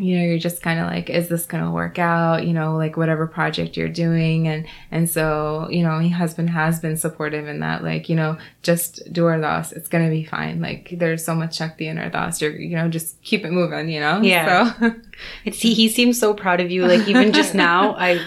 [0.00, 2.46] you know, you're just kind of like, is this going to work out?
[2.46, 4.46] You know, like whatever project you're doing.
[4.46, 8.38] And, and so, you know, my husband has been supportive in that, like, you know,
[8.62, 9.72] just do ardas.
[9.72, 10.60] It's going to be fine.
[10.60, 12.40] Like there's so much Shakti in our thoughts.
[12.40, 14.20] You're, you know, just keep it moving, you know?
[14.20, 14.78] Yeah.
[14.78, 14.94] So
[15.44, 16.86] it's, he, he seems so proud of you.
[16.86, 18.20] Like even just now, I,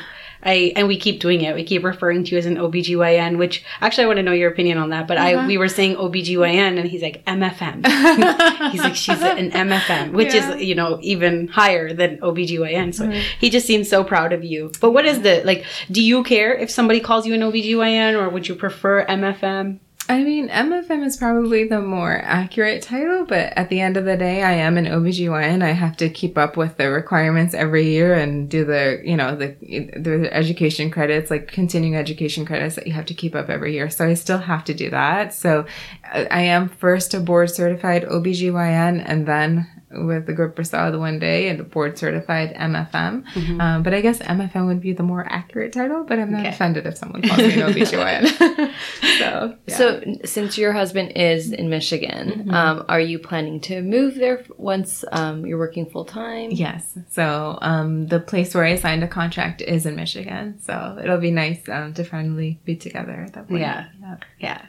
[0.44, 1.56] I and we keep doing it.
[1.56, 4.52] We keep referring to you as an OBGYN, which actually I want to know your
[4.52, 5.08] opinion on that.
[5.08, 5.42] But uh-huh.
[5.42, 7.86] I we were saying OBGYN and he's like MFM.
[8.72, 10.56] he's like she's an MFM, which yeah.
[10.56, 12.94] is, you know, even higher than OBGYN.
[12.94, 13.22] So mm-hmm.
[13.40, 14.72] he just seems so proud of you.
[14.82, 18.30] But what is the like do you care if somebody calls you an OBGYN or
[18.30, 19.80] would you prefer MFM?
[20.12, 24.18] I mean, MFM is probably the more accurate title, but at the end of the
[24.18, 25.64] day, I am an OBGYN.
[25.64, 29.38] I have to keep up with the requirements every year and do the, you know,
[29.38, 33.72] the, the education credits, like continuing education credits that you have to keep up every
[33.72, 33.90] year.
[33.90, 35.34] So I still have to do that.
[35.34, 35.66] So
[36.14, 41.20] uh, I am first a board certified OBGYN and then with the Guru Prasad one
[41.20, 43.24] day and board certified MFM.
[43.34, 43.62] Mm-hmm.
[43.62, 46.50] Um, but I guess MFM would be the more accurate title, but I'm not okay.
[46.50, 48.28] offended if someone calls me an OBGYN.
[49.20, 49.76] so, yeah.
[49.76, 52.54] so since your husband is in Michigan, mm-hmm.
[52.54, 56.52] um, are you planning to move there once um, you're working full time?
[56.52, 56.98] Yes.
[57.10, 60.60] So um, the place where I signed a contract is in Michigan.
[60.62, 63.62] So it'll be nice um, to finally be together at that point.
[63.62, 63.88] Yeah.
[64.00, 64.18] Yeah.
[64.40, 64.66] yeah.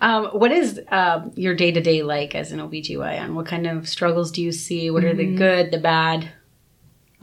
[0.00, 3.34] Um, what is um, your day to day like as an OBGYN?
[3.34, 4.90] What kind of struggles do you see?
[4.90, 5.32] What are mm-hmm.
[5.32, 6.28] the good, the bad,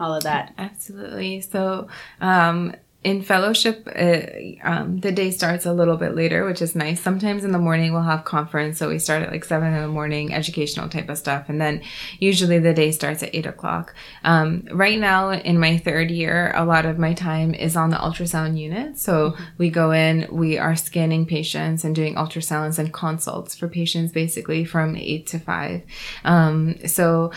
[0.00, 0.54] all of that?
[0.58, 1.40] Absolutely.
[1.42, 1.88] So,
[2.20, 2.74] um,
[3.04, 4.20] in fellowship, uh,
[4.62, 7.00] um, the day starts a little bit later, which is nice.
[7.00, 9.88] Sometimes in the morning we'll have conference, so we start at like seven in the
[9.88, 11.82] morning, educational type of stuff, and then
[12.20, 13.94] usually the day starts at eight o'clock.
[14.22, 17.96] Um, right now, in my third year, a lot of my time is on the
[17.96, 18.98] ultrasound unit.
[18.98, 19.44] So mm-hmm.
[19.58, 24.64] we go in, we are scanning patients and doing ultrasounds and consults for patients, basically
[24.64, 25.82] from eight to five.
[26.24, 27.32] Um, so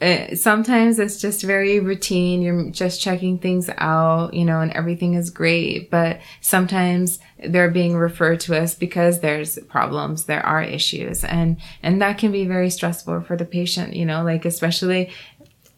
[0.00, 2.40] uh, sometimes it's just very routine.
[2.40, 5.90] You're just checking things out, you know, and everything is great.
[5.90, 12.00] But sometimes they're being referred to us because there's problems, there are issues, and and
[12.00, 13.94] that can be very stressful for the patient.
[13.94, 15.10] You know, like especially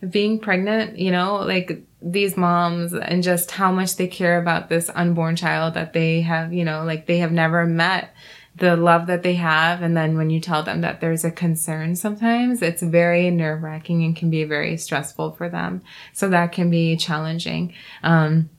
[0.09, 0.99] being pregnant.
[0.99, 5.75] You know, like these moms and just how much they care about this unborn child
[5.75, 6.53] that they have.
[6.53, 8.15] You know, like they have never met
[8.61, 11.97] the love that they have and then when you tell them that there's a concern
[11.97, 15.83] sometimes it's very nerve-wracking and can be very stressful for them.
[16.13, 17.73] So that can be challenging.
[18.03, 18.51] Um,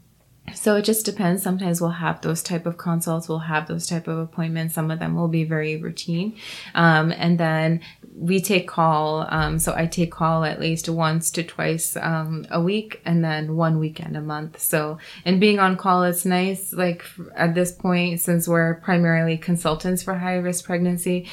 [0.54, 1.43] so it just depends.
[1.43, 4.74] Sometimes we'll have those type of consults we'll have those type of appointments.
[4.74, 6.36] Some of them will be very routine.
[6.76, 7.82] Um, and then
[8.16, 12.62] we take call um, so i take call at least once to twice um, a
[12.62, 14.59] week and then one weekend a month.
[14.59, 17.03] So and being on call it's nice like
[17.36, 21.28] at this point since we're primarily consultants for high risk pregnancy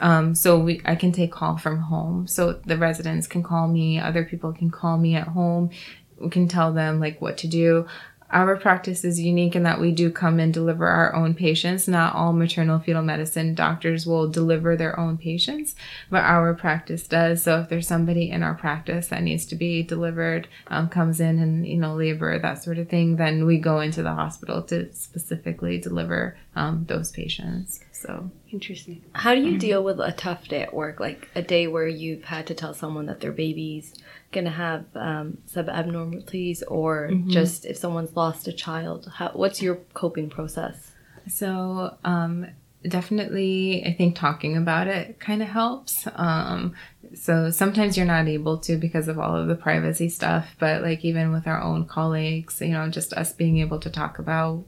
[0.00, 2.26] um, so we i can take call from home.
[2.26, 5.70] So the residents can call me other people can call me at home.
[6.18, 7.86] We can tell them like what to do
[8.34, 11.86] our practice is unique in that we do come and deliver our own patients.
[11.86, 15.76] Not all maternal fetal medicine doctors will deliver their own patients,
[16.10, 17.44] but our practice does.
[17.44, 21.38] So if there's somebody in our practice that needs to be delivered, um, comes in
[21.38, 24.92] and, you know, labor, that sort of thing, then we go into the hospital to
[24.92, 27.80] specifically deliver um, those patients.
[27.92, 29.02] So interesting.
[29.12, 32.24] How do you deal with a tough day at work, like a day where you've
[32.24, 33.94] had to tell someone that their baby's
[34.34, 37.30] going to have um, abnormalities or mm-hmm.
[37.30, 39.10] just if someone's lost a child?
[39.14, 40.92] How, what's your coping process?
[41.26, 42.46] So, um,
[42.86, 46.06] definitely, I think talking about it kind of helps.
[46.14, 46.74] Um,
[47.14, 51.04] so sometimes you're not able to because of all of the privacy stuff, but like
[51.04, 54.64] even with our own colleagues, you know, just us being able to talk about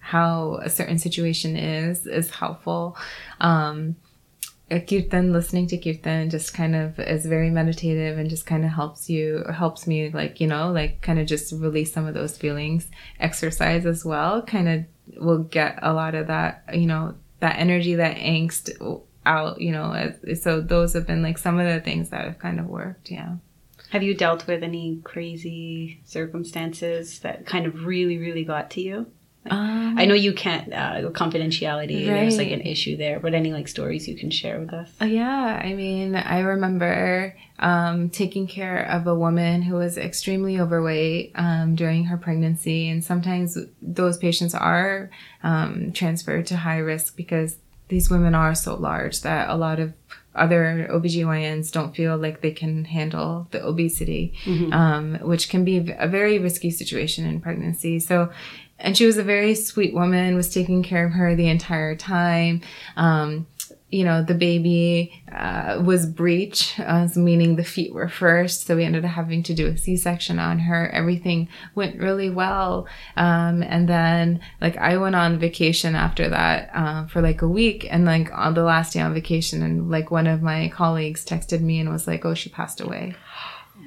[0.00, 2.96] how a certain situation is is helpful.
[3.40, 3.96] Um,
[4.78, 9.10] kirtan listening to kirtan just kind of is very meditative and just kind of helps
[9.10, 12.36] you or helps me like you know like kind of just release some of those
[12.36, 12.88] feelings.
[13.18, 14.84] Exercise as well kind of
[15.20, 18.70] will get a lot of that you know that energy that angst
[19.26, 22.60] out you know so those have been like some of the things that have kind
[22.60, 23.36] of worked yeah.
[23.90, 29.06] Have you dealt with any crazy circumstances that kind of really really got to you
[29.48, 32.06] um, I know you can't uh, confidentiality.
[32.06, 32.14] Right.
[32.14, 34.90] There's like an issue there, but any like stories you can share with us?
[35.00, 40.60] Uh, yeah, I mean, I remember um, taking care of a woman who was extremely
[40.60, 45.10] overweight um, during her pregnancy, and sometimes those patients are
[45.42, 47.56] um, transferred to high risk because
[47.88, 49.94] these women are so large that a lot of
[50.34, 54.72] other OBGYNs don't feel like they can handle the obesity, mm-hmm.
[54.72, 57.98] um, which can be a very risky situation in pregnancy.
[57.98, 58.30] So
[58.80, 62.62] and she was a very sweet woman was taking care of her the entire time.
[62.96, 63.46] Um,
[63.90, 68.84] you know the baby uh, was breech uh, meaning the feet were first so we
[68.84, 70.88] ended up having to do a c-section on her.
[70.90, 72.86] Everything went really well.
[73.16, 77.86] Um, and then like i went on vacation after that uh, for like a week.
[77.90, 81.60] And like on the last day on vacation and like one of my colleagues texted
[81.60, 83.16] me and was like oh she passed away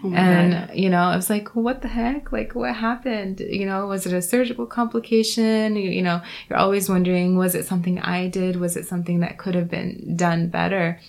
[0.04, 0.76] Oh and God.
[0.76, 2.32] you know, I was like, what the heck?
[2.32, 3.40] Like, what happened?
[3.40, 5.76] You know, was it a surgical complication?
[5.76, 8.58] You, you know, you're always wondering, was it something I did?
[8.58, 11.00] Was it something that could have been done better?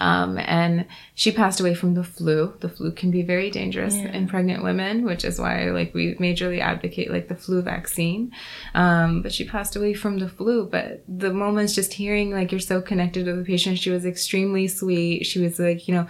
[0.00, 2.54] Um, and she passed away from the flu.
[2.60, 4.12] The flu can be very dangerous yeah.
[4.12, 8.32] in pregnant women, which is why like we majorly advocate like the flu vaccine.
[8.74, 10.66] Um, but she passed away from the flu.
[10.66, 14.66] But the moments just hearing like you're so connected to the patient, she was extremely
[14.68, 15.24] sweet.
[15.24, 16.06] She was like, you know,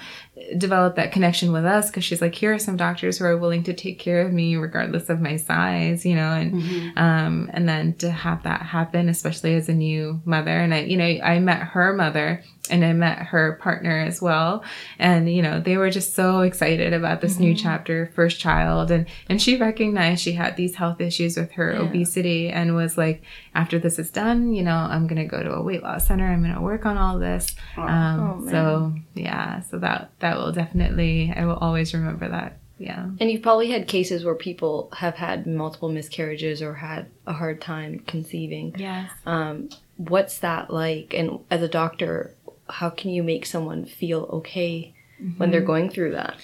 [0.59, 3.63] developed that connection with us because she's like, here are some doctors who are willing
[3.63, 6.99] to take care of me regardless of my size, you know, and mm-hmm.
[6.99, 10.97] um, and then to have that happen, especially as a new mother, and I, you
[10.97, 14.65] know, I met her mother and I met her partner as well.
[14.99, 17.43] And, you know, they were just so excited about this mm-hmm.
[17.43, 18.91] new chapter, first child.
[18.91, 21.81] And, and she recognized she had these health issues with her yeah.
[21.81, 23.23] obesity and was like,
[23.55, 26.27] after this is done, you know, I'm going to go to a weight loss center.
[26.27, 27.55] I'm going to work on all this.
[27.77, 32.59] Oh, um, oh, so yeah, so that, that will definitely, I will always remember that.
[32.79, 33.09] Yeah.
[33.21, 37.61] And you've probably had cases where people have had multiple miscarriages or had a hard
[37.61, 38.75] time conceiving.
[38.77, 39.11] Yes.
[39.25, 41.15] Um, what's that like?
[41.15, 42.35] And as a doctor,
[42.69, 45.39] how can you make someone feel okay mm-hmm.
[45.39, 45.67] when they're mm-hmm.
[45.67, 46.37] going through that?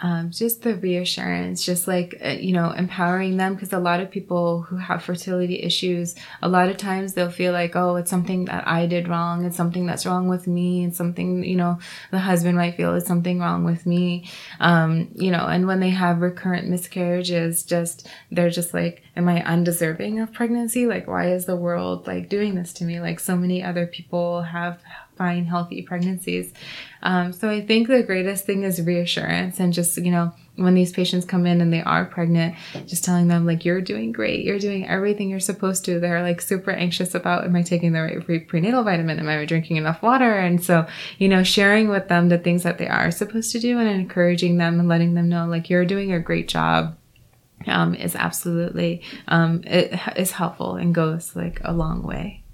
[0.00, 3.54] Um, just the reassurance, just like, uh, you know, empowering them.
[3.54, 7.52] Because a lot of people who have fertility issues, a lot of times they'll feel
[7.52, 9.44] like, oh, it's something that I did wrong.
[9.44, 10.84] It's something that's wrong with me.
[10.84, 11.78] It's something, you know,
[12.10, 14.28] the husband might feel it's something wrong with me.
[14.60, 19.42] Um, you know, and when they have recurrent miscarriages, just, they're just like, am I
[19.42, 20.86] undeserving of pregnancy?
[20.86, 23.00] Like, why is the world like doing this to me?
[23.00, 24.80] Like, so many other people have
[25.18, 26.54] fine, healthy pregnancies.
[27.02, 30.92] Um, so I think the greatest thing is reassurance and just, you know, when these
[30.92, 32.56] patients come in and they are pregnant,
[32.86, 34.44] just telling them like, you're doing great.
[34.44, 36.00] You're doing everything you're supposed to.
[36.00, 39.18] They're like super anxious about, am I taking the right prenatal vitamin?
[39.18, 40.32] Am I drinking enough water?
[40.32, 40.86] And so,
[41.18, 44.56] you know, sharing with them the things that they are supposed to do and encouraging
[44.56, 46.96] them and letting them know like, you're doing a great job.
[47.66, 52.44] Um, is absolutely um, it is helpful and goes like a long way.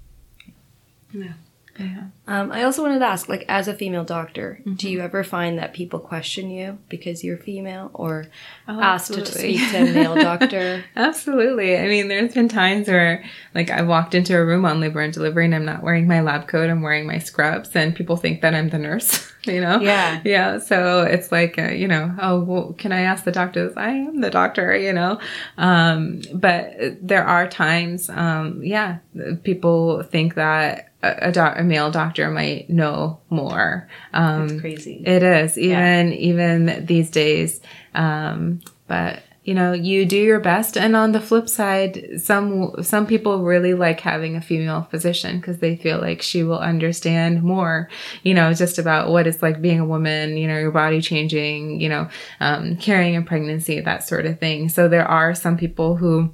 [1.13, 1.33] Yeah.
[1.77, 2.03] Yeah.
[2.27, 4.75] Um, I also wanted to ask, like, as a female doctor, mm-hmm.
[4.75, 8.25] do you ever find that people question you because you're female, or
[8.67, 10.83] oh, asked to speak to a male doctor?
[10.95, 11.77] absolutely.
[11.77, 13.23] I mean, there's been times where,
[13.53, 16.21] like, I walked into a room on labor and delivery, and I'm not wearing my
[16.21, 16.69] lab coat.
[16.69, 19.31] I'm wearing my scrubs, and people think that I'm the nurse.
[19.45, 19.79] you know?
[19.79, 20.21] Yeah.
[20.23, 20.59] Yeah.
[20.59, 23.71] So it's like, uh, you know, oh, well, can I ask the doctor?
[23.77, 24.75] I am the doctor.
[24.75, 25.19] You know.
[25.57, 28.99] Um, but there are times, um, yeah,
[29.43, 33.87] people think that a, a, a, male doctor might know more.
[34.13, 35.03] Um, That's crazy.
[35.05, 36.17] It is even yeah.
[36.17, 37.61] even these days.
[37.93, 40.75] Um, but you know, you do your best.
[40.75, 45.59] And on the flip side, some some people really like having a female physician because
[45.59, 47.87] they feel like she will understand more.
[48.23, 50.35] You know, just about what it's like being a woman.
[50.35, 51.79] You know, your body changing.
[51.79, 54.67] You know, um, carrying a pregnancy, that sort of thing.
[54.67, 56.33] So there are some people who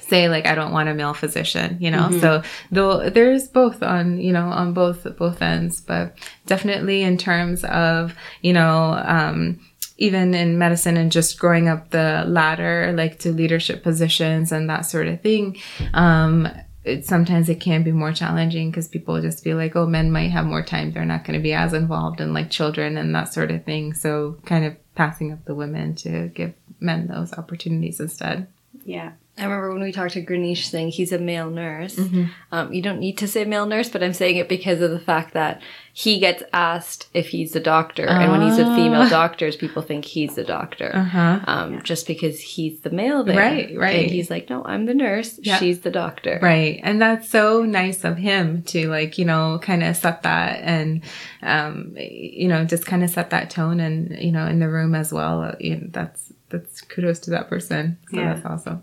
[0.00, 2.08] say like I don't want a male physician, you know.
[2.08, 2.20] Mm-hmm.
[2.20, 6.16] So though there's both on, you know, on both both ends, but
[6.46, 9.60] definitely in terms of, you know, um
[9.98, 14.82] even in medicine and just growing up the ladder like to leadership positions and that
[14.82, 15.56] sort of thing
[15.94, 16.46] um
[16.86, 20.30] it, sometimes it can be more challenging because people just feel like, oh, men might
[20.30, 20.92] have more time.
[20.92, 23.92] They're not going to be as involved in like children and that sort of thing.
[23.92, 28.46] So kind of passing up the women to give men those opportunities instead.
[28.84, 29.12] Yeah.
[29.38, 31.96] I remember when we talked to Granish saying he's a male nurse.
[31.96, 32.24] Mm-hmm.
[32.52, 34.98] Um, you don't need to say male nurse, but I'm saying it because of the
[34.98, 35.60] fact that
[35.92, 39.08] he gets asked if he's the doctor, and when he's with female ah.
[39.08, 41.40] doctors, people think he's the doctor, uh-huh.
[41.46, 43.36] um, just because he's the male there.
[43.36, 44.04] Right, right.
[44.04, 45.38] And he's like, no, I'm the nurse.
[45.42, 45.60] Yep.
[45.60, 46.38] She's the doctor.
[46.40, 50.60] Right, and that's so nice of him to like you know kind of set that
[50.62, 51.02] and
[51.42, 54.94] um, you know just kind of set that tone and you know in the room
[54.94, 55.54] as well.
[55.60, 57.98] You know, that's that's kudos to that person.
[58.10, 58.34] So yeah.
[58.34, 58.82] that's awesome.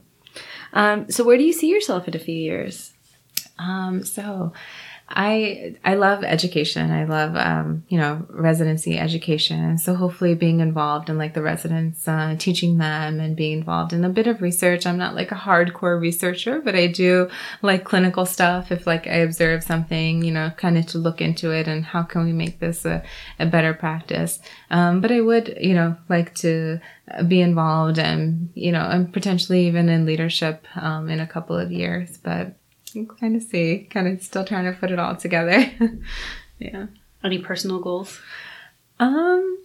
[0.74, 2.94] Um, so where do you see yourself in a few years?
[3.60, 4.54] Um, so
[5.16, 6.90] I I love education.
[6.92, 9.78] I love um, you know residency education.
[9.78, 14.04] So hopefully being involved in like the residents, uh, teaching them, and being involved in
[14.04, 14.88] a bit of research.
[14.88, 17.30] I'm not like a hardcore researcher, but I do
[17.62, 18.72] like clinical stuff.
[18.72, 22.02] If like I observe something, you know, kind of to look into it and how
[22.02, 23.04] can we make this a,
[23.40, 24.40] a better practice.
[24.72, 26.80] Um, but I would you know like to
[27.28, 31.72] be involved and you know and potentially even in leadership um, in a couple of
[31.72, 32.56] years, but
[33.20, 35.72] kind of see, kind of still trying to put it all together.
[36.60, 36.88] yeah.
[37.24, 38.20] Any personal goals?
[39.00, 39.64] Um,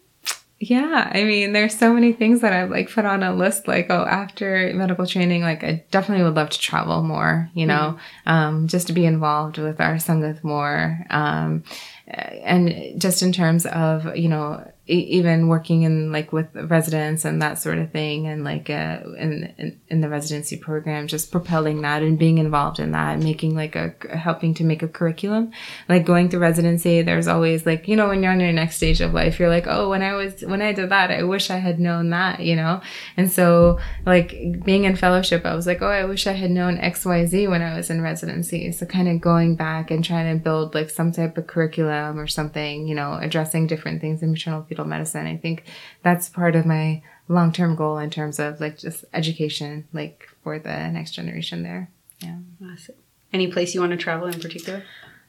[0.61, 3.69] yeah, I mean, there's so many things that I've like put on a list.
[3.69, 7.49] Like, oh, after medical training, like I definitely would love to travel more.
[7.55, 8.31] You know, mm-hmm.
[8.31, 11.07] um, just to be involved with our sangat more.
[11.11, 11.63] Um,
[12.09, 17.59] and just in terms of you know even working in like with residents and that
[17.59, 22.03] sort of thing and like uh, in, in, in the residency program just propelling that
[22.03, 25.53] and being involved in that making like a helping to make a curriculum.
[25.89, 29.01] Like going through residency there's always like you know when you're on your next stage
[29.03, 31.57] of life you're like oh when i was when i did that i wish i
[31.57, 32.81] had known that you know?
[33.17, 36.79] And so like being in fellowship i was like oh i wish i had known
[36.79, 38.73] xyz when i was in residency.
[38.73, 42.27] So kind of going back and trying to build like some type of curriculum or
[42.27, 45.27] something you know addressing different things in maternal medicine.
[45.27, 45.65] I think
[46.03, 50.59] that's part of my long term goal in terms of like just education, like for
[50.59, 51.91] the next generation there.
[52.21, 52.39] Yeah.
[52.65, 52.97] Awesome.
[53.33, 54.83] Any place you want to travel in particular?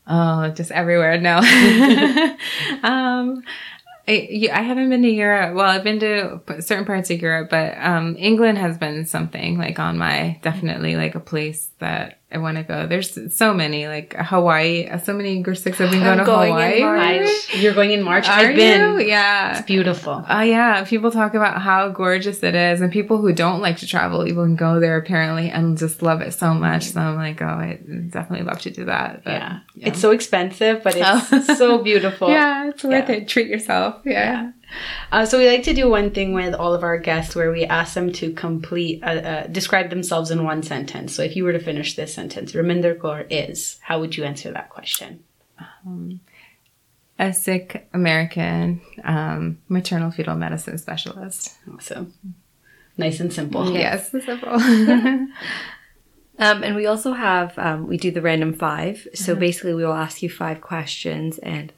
[0.07, 1.19] Oh, just everywhere.
[1.19, 1.37] No.
[2.83, 3.43] um,
[4.07, 5.55] I, I haven't been to Europe.
[5.55, 9.77] Well, I've been to certain parts of Europe, but um, England has been something like
[9.77, 12.86] on my definitely like a place that I want to go.
[12.86, 14.88] There's so many, like Hawaii.
[14.99, 16.84] So many Gursiks have been going I'm to going Hawaii.
[16.84, 17.55] Right?
[17.55, 18.27] You're going in March.
[18.27, 18.99] Are I've been.
[18.99, 19.07] You?
[19.07, 20.23] Yeah, it's beautiful.
[20.30, 23.77] Oh uh, yeah, people talk about how gorgeous it is, and people who don't like
[23.77, 26.84] to travel even go there apparently and just love it so much.
[26.84, 29.23] So I'm like, oh, I definitely love to do that.
[29.23, 29.59] But, yeah.
[29.73, 29.88] yeah.
[29.88, 31.55] it's so expensive, but it's oh.
[31.55, 32.30] so beautiful.
[32.30, 33.15] Yeah, it's worth yeah.
[33.15, 33.27] it.
[33.27, 34.01] Treat yourself.
[34.05, 34.51] Yeah.
[35.11, 37.65] Uh, so we like to do one thing with all of our guests where we
[37.65, 41.15] ask them to complete, uh, uh, describe themselves in one sentence.
[41.15, 44.51] So if you were to finish this sentence, Raminder Kaur is, how would you answer
[44.51, 45.24] that question?
[45.59, 46.22] Um,
[47.17, 51.57] a Sikh American um, maternal fetal medicine specialist.
[51.72, 52.13] Awesome.
[52.97, 53.72] Nice and simple.
[53.72, 54.49] Yes, simple.
[54.53, 55.32] um,
[56.38, 59.07] and we also have, um, we do the random five.
[59.13, 59.39] So uh-huh.
[59.39, 61.74] basically, we will ask you five questions and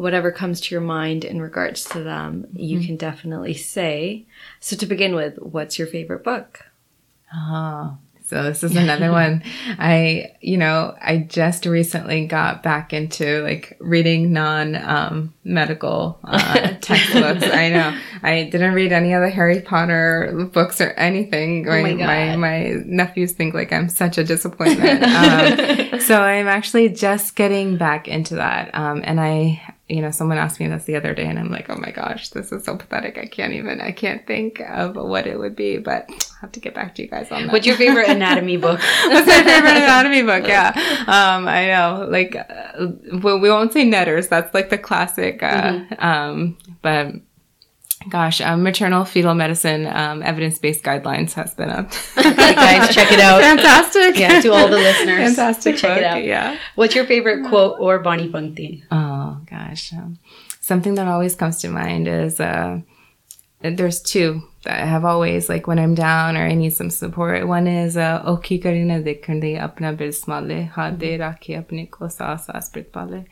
[0.00, 2.58] whatever comes to your mind in regards to them, mm-hmm.
[2.58, 4.26] you can definitely say.
[4.58, 6.64] So to begin with, what's your favorite book?
[7.34, 9.42] Oh, so this is another one.
[9.78, 16.54] I, you know, I just recently got back into like reading non um, medical uh,
[16.80, 17.44] textbooks.
[17.44, 21.68] I know I didn't read any of the Harry Potter books or anything.
[21.68, 25.02] Oh my, my, my, nephews think like I'm such a disappointment.
[25.02, 28.74] um, so I'm actually just getting back into that.
[28.74, 29.60] Um, and I
[29.90, 32.28] you know, someone asked me this the other day and I'm like, oh my gosh,
[32.28, 33.18] this is so pathetic.
[33.18, 36.60] I can't even, I can't think of what it would be, but I'll have to
[36.60, 37.52] get back to you guys on that.
[37.52, 38.78] What's your favorite anatomy book?
[39.06, 40.46] What's my favorite anatomy book?
[40.46, 40.72] Yeah.
[41.08, 42.86] Um, I know, like, uh,
[43.20, 44.28] well, we won't say Netter's.
[44.28, 46.04] That's like the classic, uh, mm-hmm.
[46.04, 47.14] um, but
[48.08, 51.90] gosh, um, maternal fetal medicine um, evidence-based guidelines has been up.
[52.16, 53.40] guys, check it out.
[53.42, 54.16] Fantastic.
[54.16, 55.36] Yeah, to all the listeners.
[55.36, 55.76] Fantastic.
[55.76, 55.98] Check book.
[55.98, 56.24] it out.
[56.24, 56.58] Yeah.
[56.74, 58.82] What's your favorite quote or Bani Pankti?
[58.90, 60.18] Oh gosh, um,
[60.60, 62.80] something that always comes to mind is uh,
[63.62, 67.46] there's two that I have always, like when I'm down or I need some support.
[67.46, 72.46] One is, uh, okay, Karina, de karne apna bil smale, hade rakhe apne ko saas
[72.48, 73.24] asprit pale.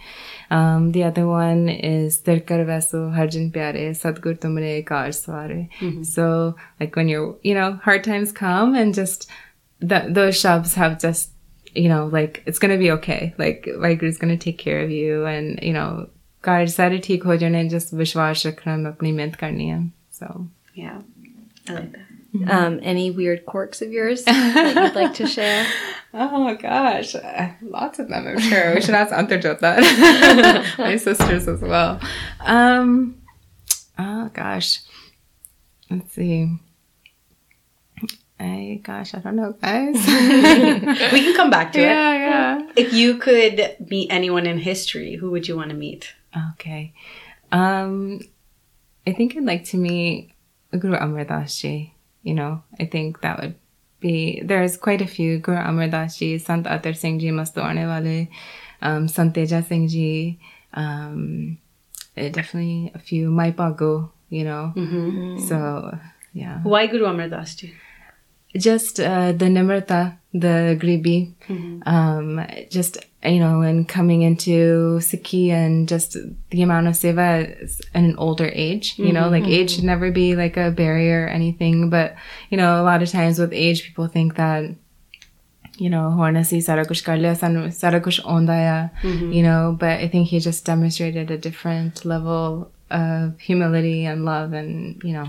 [0.51, 5.68] Um, the other one is, terkar vaso harjan pyare, sadgur tumre kaar sware.
[5.81, 6.03] Mm-hmm.
[6.03, 9.31] So, like when you're, you know, hard times come and just,
[9.81, 11.31] that those shops have just,
[11.74, 13.35] you know, like, it's gonna be okay.
[13.39, 16.09] Like, Vaheguru's gonna take care of you and, you know,
[16.45, 21.01] car सारे ठीक हो जाने just विश्वास रखना मैं अपनी मेहनत करनी है so yeah.
[21.69, 22.01] I like that.
[22.35, 22.51] Mm-hmm.
[22.51, 25.66] Um, any weird quirks of yours that you'd like to share?
[26.12, 28.27] oh gosh, uh, lots of them.
[28.27, 30.75] I'm sure we should ask Antarjot that.
[30.79, 32.01] My sisters as well.
[32.41, 33.21] Um,
[33.99, 34.81] oh gosh,
[35.91, 36.51] let's see.
[38.41, 39.95] I gosh, I don't know, guys.
[41.12, 42.19] we can come back to yeah, it.
[42.19, 42.73] Yeah, yeah.
[42.77, 46.14] If you could meet anyone in history, who would you want to meet?
[46.53, 46.93] Okay.
[47.51, 48.21] Um,
[49.09, 50.33] I think I'd like to meet
[50.71, 51.95] Guru Amar Das Ji.
[52.23, 53.55] You know, I think that would
[54.01, 58.29] be, there's quite a few Guru Amar Das Ji, Sant Atar Singh Ji, Mastuane Wale,
[58.83, 60.39] um, Sant Teja Singh Ji,
[60.75, 61.57] um,
[62.19, 64.75] eh, definitely a few Mai Bhago, you know.
[64.77, 65.39] Mm-hmm.
[65.39, 65.97] So,
[66.35, 66.61] yeah.
[66.63, 67.73] Why Guru Amar Das Ji?
[68.55, 71.89] Just uh, the Nimrata, the Gribi, mm-hmm.
[71.89, 76.16] um, just you know, and coming into Sikhi and just
[76.51, 79.33] the amount of seva at an older age, you know, mm-hmm.
[79.33, 81.91] like age should never be like a barrier or anything.
[81.91, 82.14] But,
[82.49, 84.71] you know, a lot of times with age, people think that,
[85.79, 87.37] you know, Hornasi sara kuch kar liya,
[87.73, 88.21] sara kuch
[89.35, 94.53] you know, but I think he just demonstrated a different level of humility and love
[94.53, 95.29] and, you know,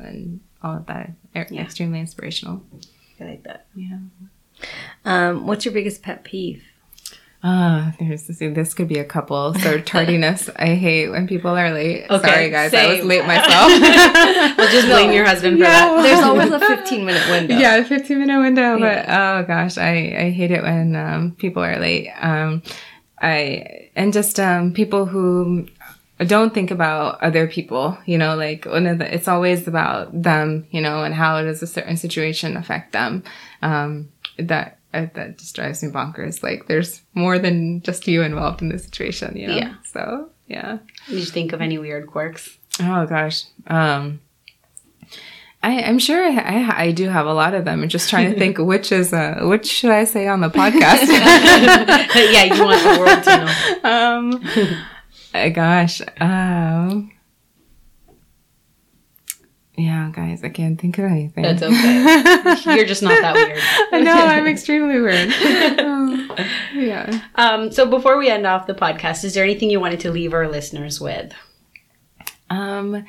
[0.00, 1.12] and all of that.
[1.34, 1.62] Yeah.
[1.62, 2.62] Extremely inspirational.
[3.20, 3.66] I like that.
[3.76, 3.98] Yeah.
[5.04, 6.64] Um, what's your biggest pet peeve?
[7.42, 9.54] Ah, there's this This could be a couple.
[9.54, 12.06] So tardiness, I hate when people are late.
[12.10, 12.90] Okay, Sorry guys, same.
[12.90, 13.68] I was late myself.
[14.58, 15.68] we'll just blame no, your husband for no.
[15.68, 16.02] that.
[16.02, 17.56] There's always a 15 minute window.
[17.56, 18.76] Yeah, a 15 minute window.
[18.76, 18.78] Yeah.
[18.78, 22.10] But oh gosh, I I hate it when um, people are late.
[22.20, 22.62] Um,
[23.20, 25.68] I and just um, people who
[26.26, 30.66] don't think about other people, you know, like one of the, it's always about them,
[30.72, 33.22] you know, and how does a certain situation affect them.
[33.62, 34.08] Um,
[34.38, 36.42] that I, that just drives me bonkers.
[36.42, 39.56] Like there's more than just you involved in the situation, you know?
[39.56, 39.74] Yeah.
[39.84, 40.78] So yeah.
[41.08, 42.56] Did you think of any weird quirks?
[42.80, 43.44] Oh gosh.
[43.66, 44.20] Um,
[45.62, 47.82] I, I'm sure I, I, I, do have a lot of them.
[47.82, 51.08] I'm just trying to think which is uh, which should I say on the podcast?
[51.08, 53.54] yeah, you want the world to know.
[53.88, 54.44] Um,
[55.34, 57.10] uh, gosh, um,
[59.78, 61.44] yeah, guys, I can't think of anything.
[61.44, 62.74] That's okay.
[62.76, 64.04] You're just not that weird.
[64.04, 65.32] no, I'm extremely weird.
[65.78, 66.32] Um,
[66.74, 67.20] yeah.
[67.36, 70.34] Um, so before we end off the podcast, is there anything you wanted to leave
[70.34, 71.32] our listeners with?
[72.50, 73.06] Um,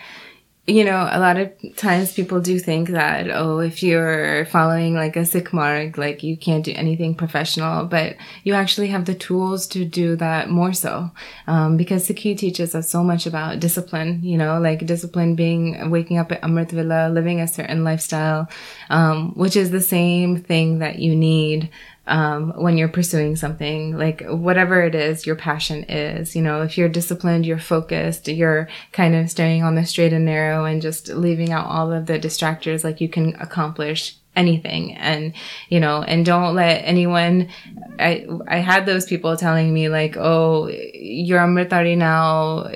[0.70, 5.16] you know, a lot of times people do think that, oh, if you're following like
[5.16, 9.68] a Sikh marg, like you can't do anything professional, but you actually have the tools
[9.68, 11.12] to do that more so.
[11.48, 16.18] Um, because Sikhi teaches us so much about discipline, you know, like discipline being waking
[16.18, 18.48] up at Amrit Vela, living a certain lifestyle,
[18.90, 21.70] um, which is the same thing that you need
[22.10, 26.36] um, when you're pursuing something, like whatever it is your passion is.
[26.36, 30.26] You know, if you're disciplined, you're focused, you're kind of staying on the straight and
[30.26, 35.34] narrow and just leaving out all of the distractors, like you can accomplish anything and
[35.70, 37.50] you know and don't let anyone
[37.98, 42.70] i i had those people telling me like oh you're amritdhari now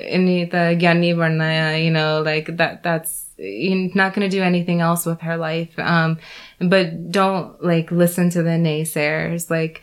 [1.78, 5.76] you know like that that's you're not going to do anything else with her life
[5.78, 6.18] um
[6.60, 9.82] but don't like listen to the naysayers like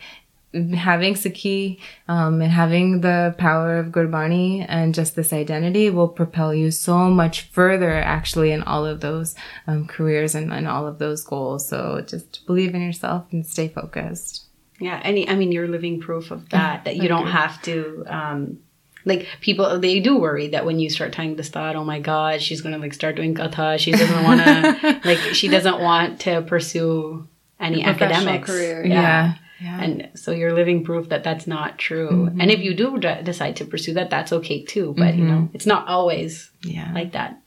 [0.74, 6.54] having Sikhi um, and having the power of Gurbani and just this identity will propel
[6.54, 9.34] you so much further actually in all of those
[9.66, 11.68] um, careers and, and all of those goals.
[11.68, 14.46] So just believe in yourself and stay focused.
[14.78, 16.84] Yeah, any I mean you're living proof of that.
[16.84, 18.04] That you don't have to.
[18.08, 18.58] Um,
[19.04, 22.42] like people, they do worry that when you start tying this thought, oh my god,
[22.42, 23.78] she's gonna like start doing katha.
[23.78, 27.26] She doesn't want to, like, she doesn't want to pursue
[27.60, 28.48] any academics.
[28.48, 28.84] career.
[28.84, 28.92] Yeah.
[28.94, 29.34] Yeah.
[29.62, 29.80] Yeah.
[29.80, 32.10] And so you're living proof that that's not true.
[32.10, 32.40] Mm-hmm.
[32.40, 34.92] And if you do d- decide to pursue that, that's okay too.
[34.96, 35.18] But mm-hmm.
[35.18, 36.90] you know, it's not always yeah.
[36.92, 37.40] like that.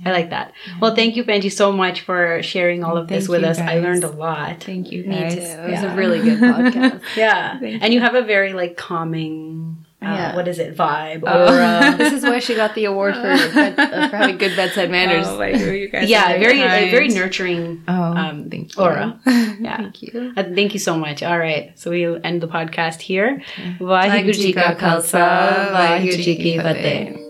[0.00, 0.08] Yeah.
[0.08, 0.52] I like that.
[0.66, 0.78] Yeah.
[0.80, 3.58] Well, thank you, Bhenji, so much for sharing all of thank this with us.
[3.58, 3.68] Guys.
[3.68, 4.64] I learned a lot.
[4.64, 5.04] Thank you.
[5.04, 5.40] Me too.
[5.40, 7.00] It was a really good podcast.
[7.16, 7.60] yeah.
[7.62, 10.34] and you have a very like calming uh, yeah.
[10.34, 11.96] what is it vibe oh.
[11.96, 15.26] this is why she got the award for, uh, for having good bedside manners.
[15.26, 18.82] Oh, like, you guys yeah very uh, very nurturing oh um, thank you.
[18.82, 19.20] aura.
[19.62, 19.76] Yeah.
[19.76, 20.32] Thank you.
[20.36, 21.22] Uh, thank you so much.
[21.22, 23.42] All right so we'll end the podcast here.
[23.78, 27.22] Vaheguru Ji ka Khalsa Vaheguru Ji ki Fateh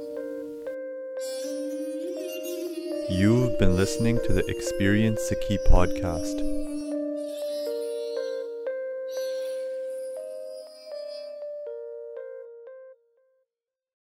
[3.10, 6.71] You've been listening to the Experience Sikhi podcast.